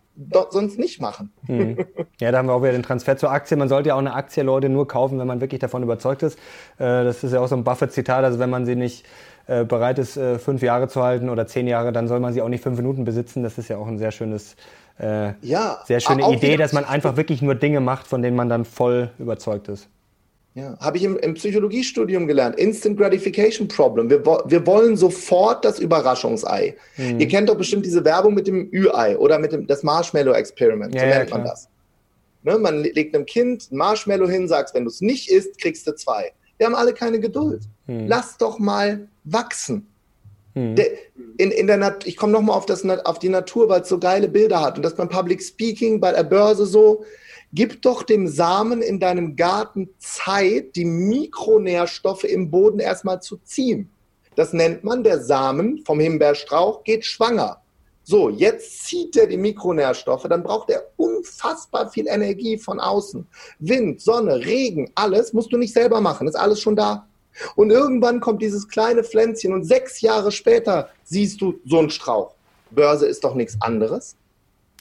[0.52, 1.32] sonst nicht machen.
[1.48, 1.78] Hm.
[2.20, 3.58] Ja, da haben wir auch wieder den Transfer zur Aktie.
[3.58, 6.38] Man sollte ja auch eine Aktie, Leute, nur kaufen, wenn man wirklich davon überzeugt ist.
[6.78, 8.24] Äh, das ist ja auch so ein Buffett-Zitat.
[8.24, 9.06] Also wenn man sie nicht
[9.48, 12.42] äh, bereit ist, äh, fünf Jahre zu halten oder zehn Jahre, dann soll man sie
[12.42, 13.44] auch nicht fünf Minuten besitzen.
[13.44, 14.56] Das ist ja auch ein sehr schönes
[15.00, 18.50] äh, ja, sehr schöne Idee, dass man einfach wirklich nur Dinge macht, von denen man
[18.50, 19.90] dann voll überzeugt ist.
[20.56, 22.58] Ja, habe ich im, im, Psychologiestudium gelernt.
[22.58, 24.10] Instant Gratification Problem.
[24.10, 26.76] Wir, wir wollen sofort das Überraschungsei.
[26.96, 27.20] Hm.
[27.20, 30.94] Ihr kennt doch bestimmt diese Werbung mit dem Ü-Ei oder mit dem das Marshmallow Experiment.
[30.94, 31.70] Ja, so nennt ja, man das.
[32.44, 35.88] Ne, man legt einem Kind ein Marshmallow hin, sagt, wenn du es nicht isst, kriegst
[35.88, 36.32] du zwei.
[36.58, 37.64] Wir haben alle keine Geduld.
[37.88, 38.08] Hm.
[38.08, 39.88] Lass doch mal wachsen.
[40.54, 40.76] Hm.
[40.76, 40.86] Der,
[41.38, 42.68] in, in der Nat ich komme nochmal auf,
[43.06, 44.78] auf die Natur, weil es so geile Bilder hat.
[44.78, 47.04] Und das beim Public Speaking, bei der Börse so.
[47.54, 53.90] Gib doch dem Samen in deinem Garten Zeit, die Mikronährstoffe im Boden erstmal zu ziehen.
[54.36, 57.62] Das nennt man, der Samen vom Himbeerstrauch geht schwanger.
[58.06, 63.26] So, jetzt zieht er die Mikronährstoffe, dann braucht er unfassbar viel Energie von außen.
[63.60, 67.08] Wind, Sonne, Regen, alles musst du nicht selber machen, ist alles schon da.
[67.56, 72.34] Und irgendwann kommt dieses kleine Pflänzchen und sechs Jahre später siehst du so einen Strauch.
[72.72, 74.16] Börse ist doch nichts anderes.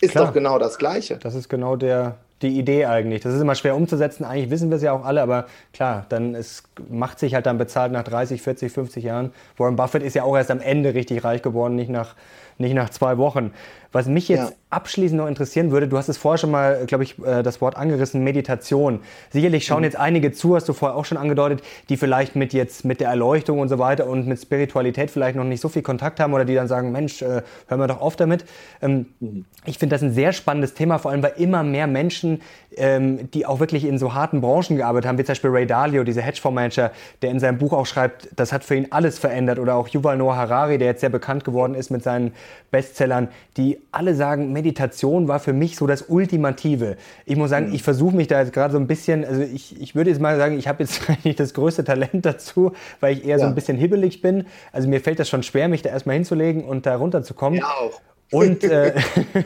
[0.01, 0.27] Ist Klar.
[0.27, 1.19] doch genau das Gleiche.
[1.19, 3.23] Das ist genau der, die Idee eigentlich.
[3.23, 4.25] Das ist immer schwer umzusetzen.
[4.25, 7.59] Eigentlich wissen wir es ja auch alle, aber klar, dann es macht sich halt dann
[7.59, 9.33] bezahlt nach 30, 40, 50 Jahren.
[9.57, 12.15] Warren Buffett ist ja auch erst am Ende richtig reich geworden, nicht nach,
[12.59, 13.53] nicht nach zwei Wochen.
[13.93, 14.57] Was mich jetzt ja.
[14.71, 17.77] abschließend noch interessieren würde, du hast es vorher schon mal, glaube ich, äh, das Wort
[17.77, 19.01] angerissen, Meditation.
[19.31, 19.85] Sicherlich schauen mhm.
[19.85, 23.11] jetzt einige zu, hast du vorher auch schon angedeutet, die vielleicht mit jetzt mit der
[23.11, 26.47] Erleuchtung und so weiter und mit Spiritualität vielleicht noch nicht so viel Kontakt haben oder
[26.47, 28.47] die dann sagen, Mensch, äh, hören wir doch auf damit.
[28.81, 29.45] Ähm, mhm.
[29.67, 32.41] Ich finde das ein sehr spannendes Thema, vor allem weil immer mehr Menschen,
[32.77, 36.03] ähm, die auch wirklich in so harten Branchen gearbeitet haben, wie zum Beispiel Ray Dalio,
[36.03, 39.75] dieser Hedgefondsmanager, der in seinem Buch auch schreibt, das hat für ihn alles verändert oder
[39.75, 42.33] auch Yuval Noah Harari, der jetzt sehr bekannt geworden ist mit seinen
[42.71, 46.97] Bestsellern, die alle sagen, Meditation war für mich so das Ultimative.
[47.27, 47.75] Ich muss sagen, mhm.
[47.75, 50.37] ich versuche mich da jetzt gerade so ein bisschen, also ich, ich würde jetzt mal
[50.39, 53.39] sagen, ich habe jetzt nicht das größte Talent dazu, weil ich eher ja.
[53.41, 54.47] so ein bisschen hibbelig bin.
[54.73, 57.59] Also mir fällt das schon schwer, mich da erstmal hinzulegen und da runterzukommen.
[57.59, 58.01] Ja, auch.
[58.33, 58.95] Und, äh,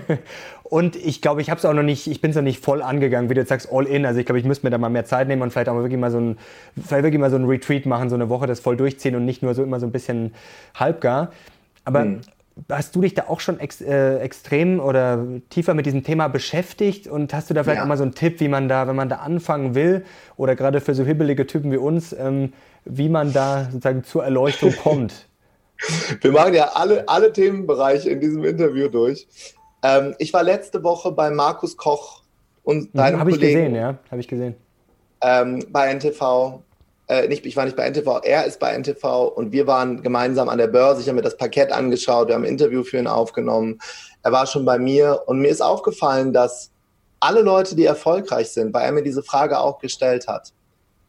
[0.62, 2.82] und ich glaube, ich habe es auch noch nicht, ich bin es noch nicht voll
[2.82, 4.06] angegangen, wie du jetzt sagst, all in.
[4.06, 5.82] Also ich glaube, ich müsste mir da mal mehr Zeit nehmen und vielleicht auch mal
[5.82, 6.38] wirklich mal so ein,
[6.86, 9.42] vielleicht wirklich mal so ein Retreat machen, so eine Woche das voll durchziehen und nicht
[9.42, 10.34] nur so immer so ein bisschen
[10.76, 11.32] halbgar.
[11.84, 12.20] Aber mhm.
[12.70, 17.06] Hast du dich da auch schon ex, äh, extrem oder tiefer mit diesem Thema beschäftigt
[17.06, 17.84] und hast du da vielleicht ja.
[17.84, 20.04] auch mal so einen Tipp, wie man da, wenn man da anfangen will
[20.38, 22.54] oder gerade für so hibbelige Typen wie uns, ähm,
[22.86, 25.28] wie man da sozusagen zur Erleuchtung kommt?
[26.22, 29.28] Wir machen ja alle, alle Themenbereiche in diesem Interview durch.
[29.82, 32.22] Ähm, ich war letzte Woche bei Markus Koch
[32.62, 33.30] und mhm, deinem Hab Kollegen.
[33.30, 34.54] Habe ich gesehen, ja, habe ich gesehen.
[35.20, 36.62] Ähm, bei NTV
[37.08, 40.48] äh, nicht, ich war nicht bei NTV, er ist bei NTV und wir waren gemeinsam
[40.48, 41.00] an der Börse.
[41.00, 43.78] Ich habe mir das Parkett angeschaut, wir haben ein Interview für ihn aufgenommen.
[44.22, 46.70] Er war schon bei mir und mir ist aufgefallen, dass
[47.20, 50.52] alle Leute, die erfolgreich sind, weil er mir diese Frage auch gestellt hat,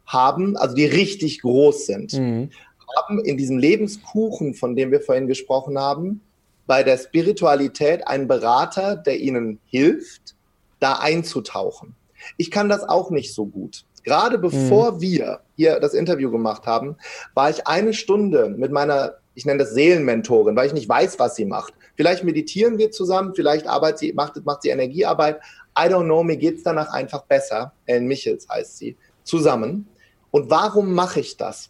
[0.05, 2.51] haben, also die richtig groß sind, mhm.
[2.97, 6.21] haben in diesem Lebenskuchen, von dem wir vorhin gesprochen haben,
[6.67, 10.35] bei der Spiritualität einen Berater, der ihnen hilft,
[10.79, 11.95] da einzutauchen.
[12.37, 13.85] Ich kann das auch nicht so gut.
[14.07, 15.01] Gerade bevor mhm.
[15.01, 16.95] wir hier das Interview gemacht haben,
[17.33, 21.35] war ich eine Stunde mit meiner, ich nenne das Seelenmentorin, weil ich nicht weiß, was
[21.35, 21.73] sie macht.
[21.97, 25.41] Vielleicht meditieren wir zusammen, vielleicht arbeitet sie, macht, macht sie Energiearbeit.
[25.77, 27.73] I don't know, mir geht's danach einfach besser.
[27.85, 28.95] Ellen Michels heißt sie.
[29.25, 29.89] Zusammen.
[30.31, 31.69] Und warum mache ich das?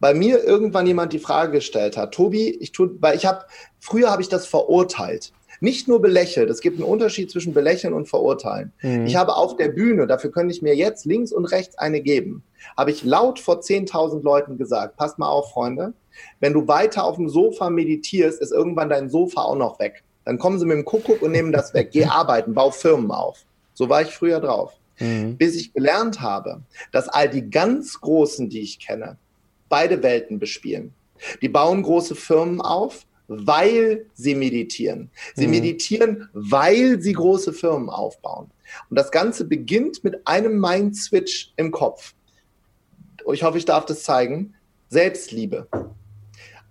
[0.00, 3.44] Weil mir irgendwann jemand die Frage gestellt hat, Tobi, ich tue, weil ich habe,
[3.80, 5.30] früher habe ich das verurteilt
[5.60, 6.50] nicht nur belächelt.
[6.50, 8.72] Es gibt einen Unterschied zwischen belächeln und verurteilen.
[8.82, 9.06] Mhm.
[9.06, 12.42] Ich habe auf der Bühne, dafür könnte ich mir jetzt links und rechts eine geben,
[12.76, 15.92] habe ich laut vor 10.000 Leuten gesagt, passt mal auf, Freunde,
[16.40, 20.02] wenn du weiter auf dem Sofa meditierst, ist irgendwann dein Sofa auch noch weg.
[20.24, 21.90] Dann kommen sie mit dem Kuckuck und nehmen das weg.
[21.92, 23.44] Geh arbeiten, bau Firmen auf.
[23.74, 24.72] So war ich früher drauf.
[24.98, 25.36] Mhm.
[25.36, 29.18] Bis ich gelernt habe, dass all die ganz Großen, die ich kenne,
[29.68, 30.94] beide Welten bespielen.
[31.42, 35.10] Die bauen große Firmen auf, weil sie meditieren.
[35.34, 35.52] Sie mhm.
[35.52, 38.50] meditieren, weil sie große Firmen aufbauen.
[38.90, 42.14] Und das Ganze beginnt mit einem Mind-Switch im Kopf.
[43.32, 44.54] Ich hoffe, ich darf das zeigen.
[44.88, 45.66] Selbstliebe.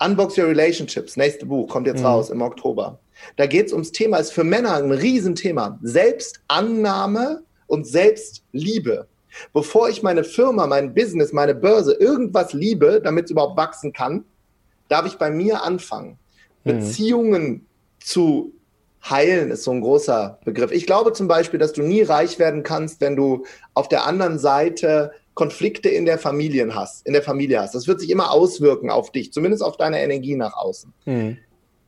[0.03, 2.05] Unbox Your Relationships, nächste Buch, kommt jetzt mhm.
[2.05, 2.99] raus im Oktober.
[3.37, 5.79] Da geht es ums Thema, ist für Männer ein Riesenthema.
[5.81, 9.07] Selbstannahme und Selbstliebe.
[9.53, 14.25] Bevor ich meine Firma, mein Business, meine Börse, irgendwas liebe, damit es überhaupt wachsen kann,
[14.87, 16.17] darf ich bei mir anfangen.
[16.65, 16.79] Mhm.
[16.79, 17.67] Beziehungen
[17.99, 18.51] zu
[19.09, 20.71] heilen ist so ein großer Begriff.
[20.71, 24.39] Ich glaube zum Beispiel, dass du nie reich werden kannst, wenn du auf der anderen
[24.39, 27.75] Seite Konflikte in der Familie hast, in der Familie hast.
[27.75, 30.93] Das wird sich immer auswirken auf dich, zumindest auf deine Energie nach außen.
[31.05, 31.37] Mhm.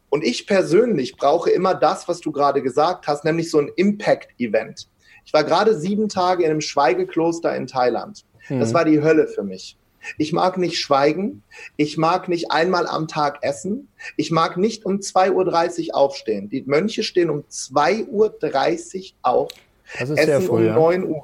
[0.10, 4.88] Und ich persönlich brauche immer das, was du gerade gesagt hast, nämlich so ein Impact-Event.
[5.26, 8.24] Ich war gerade sieben Tage in einem Schweigekloster in Thailand.
[8.50, 8.60] Mhm.
[8.60, 9.78] Das war die Hölle für mich.
[10.18, 11.44] Ich mag nicht schweigen.
[11.76, 13.90] Ich mag nicht einmal am Tag essen.
[14.16, 16.50] Ich mag nicht um 2.30 Uhr aufstehen.
[16.50, 19.52] Die Mönche stehen um 2.30 Uhr auf.
[20.00, 21.24] Das ist essen sehr früh, um 9 Uhr.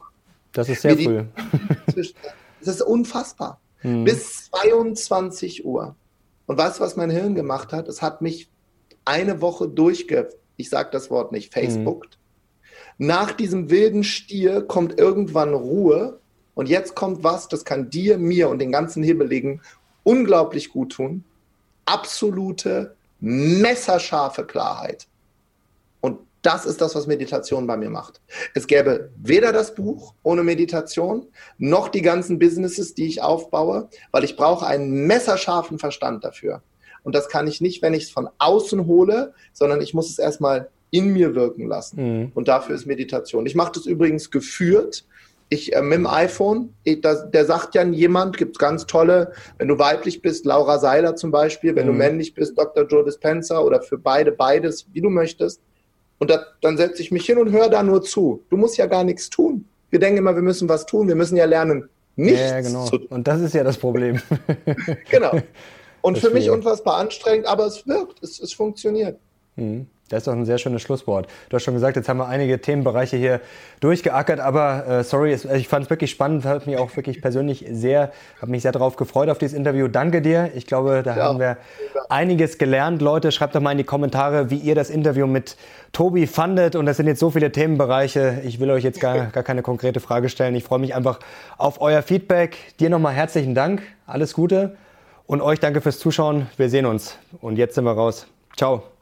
[0.51, 1.23] Das ist sehr früh.
[2.65, 3.59] Das ist unfassbar.
[3.81, 4.05] Mhm.
[4.05, 5.95] Bis 22 Uhr.
[6.45, 7.89] Und weißt du, was mein Hirn gemacht hat?
[7.89, 8.49] Es hat mich
[9.05, 12.17] eine Woche durchge, ich sage das Wort nicht, Facebookt.
[12.97, 13.07] Mhm.
[13.07, 16.19] Nach diesem wilden Stier kommt irgendwann Ruhe
[16.55, 19.61] und jetzt kommt was, das kann dir, mir und den ganzen Hibbeligen
[20.03, 21.23] unglaublich gut tun.
[21.85, 25.07] Absolute, messerscharfe Klarheit.
[26.01, 28.21] Und das ist das, was Meditation bei mir macht.
[28.53, 31.27] Es gäbe weder das Buch ohne Meditation,
[31.57, 36.61] noch die ganzen Businesses, die ich aufbaue, weil ich brauche einen messerscharfen Verstand dafür.
[37.03, 40.19] Und das kann ich nicht, wenn ich es von außen hole, sondern ich muss es
[40.19, 42.19] erstmal in mir wirken lassen.
[42.19, 42.31] Mhm.
[42.35, 43.45] Und dafür ist Meditation.
[43.45, 45.05] Ich mache das übrigens geführt.
[45.53, 49.33] Ich äh, mit dem iPhone, ich, das, der sagt ja jemand, gibt es ganz tolle,
[49.59, 51.91] wenn du weiblich bist, Laura Seiler zum Beispiel, wenn mhm.
[51.91, 52.87] du männlich bist, Dr.
[52.87, 55.61] Joe Dispenza oder für beide beides, wie du möchtest.
[56.17, 58.41] Und da, dann setze ich mich hin und höre da nur zu.
[58.49, 59.65] Du musst ja gar nichts tun.
[59.91, 61.07] Wir denken immer, wir müssen was tun.
[61.07, 62.85] Wir müssen ja lernen, nichts ja, genau.
[62.85, 63.07] zu tun.
[63.09, 64.19] Und das ist ja das Problem.
[65.11, 65.39] genau.
[66.01, 69.19] Und für mich unfassbar anstrengend, aber es wirkt, es, es funktioniert.
[69.55, 69.87] Mhm.
[70.09, 71.27] Das ist doch ein sehr schönes Schlusswort.
[71.49, 73.39] Du hast schon gesagt, jetzt haben wir einige Themenbereiche hier
[73.79, 77.65] durchgeackert, aber äh, sorry, es, ich fand es wirklich spannend, hat mich auch wirklich persönlich
[77.71, 79.87] sehr, habe mich sehr darauf gefreut auf dieses Interview.
[79.87, 80.51] Danke dir.
[80.55, 81.23] Ich glaube, da ja.
[81.23, 81.57] haben wir
[82.09, 83.01] einiges gelernt.
[83.01, 85.57] Leute, schreibt doch mal in die Kommentare, wie ihr das Interview mit
[85.93, 86.75] Tobi fandet.
[86.75, 88.41] Und das sind jetzt so viele Themenbereiche.
[88.45, 90.53] Ich will euch jetzt gar, gar keine konkrete Frage stellen.
[90.55, 91.19] Ich freue mich einfach
[91.57, 92.57] auf euer Feedback.
[92.79, 93.81] Dir nochmal herzlichen Dank.
[94.05, 94.75] Alles Gute.
[95.25, 96.47] Und euch danke fürs Zuschauen.
[96.57, 97.17] Wir sehen uns.
[97.41, 98.27] Und jetzt sind wir raus.
[98.57, 98.92] Ciao.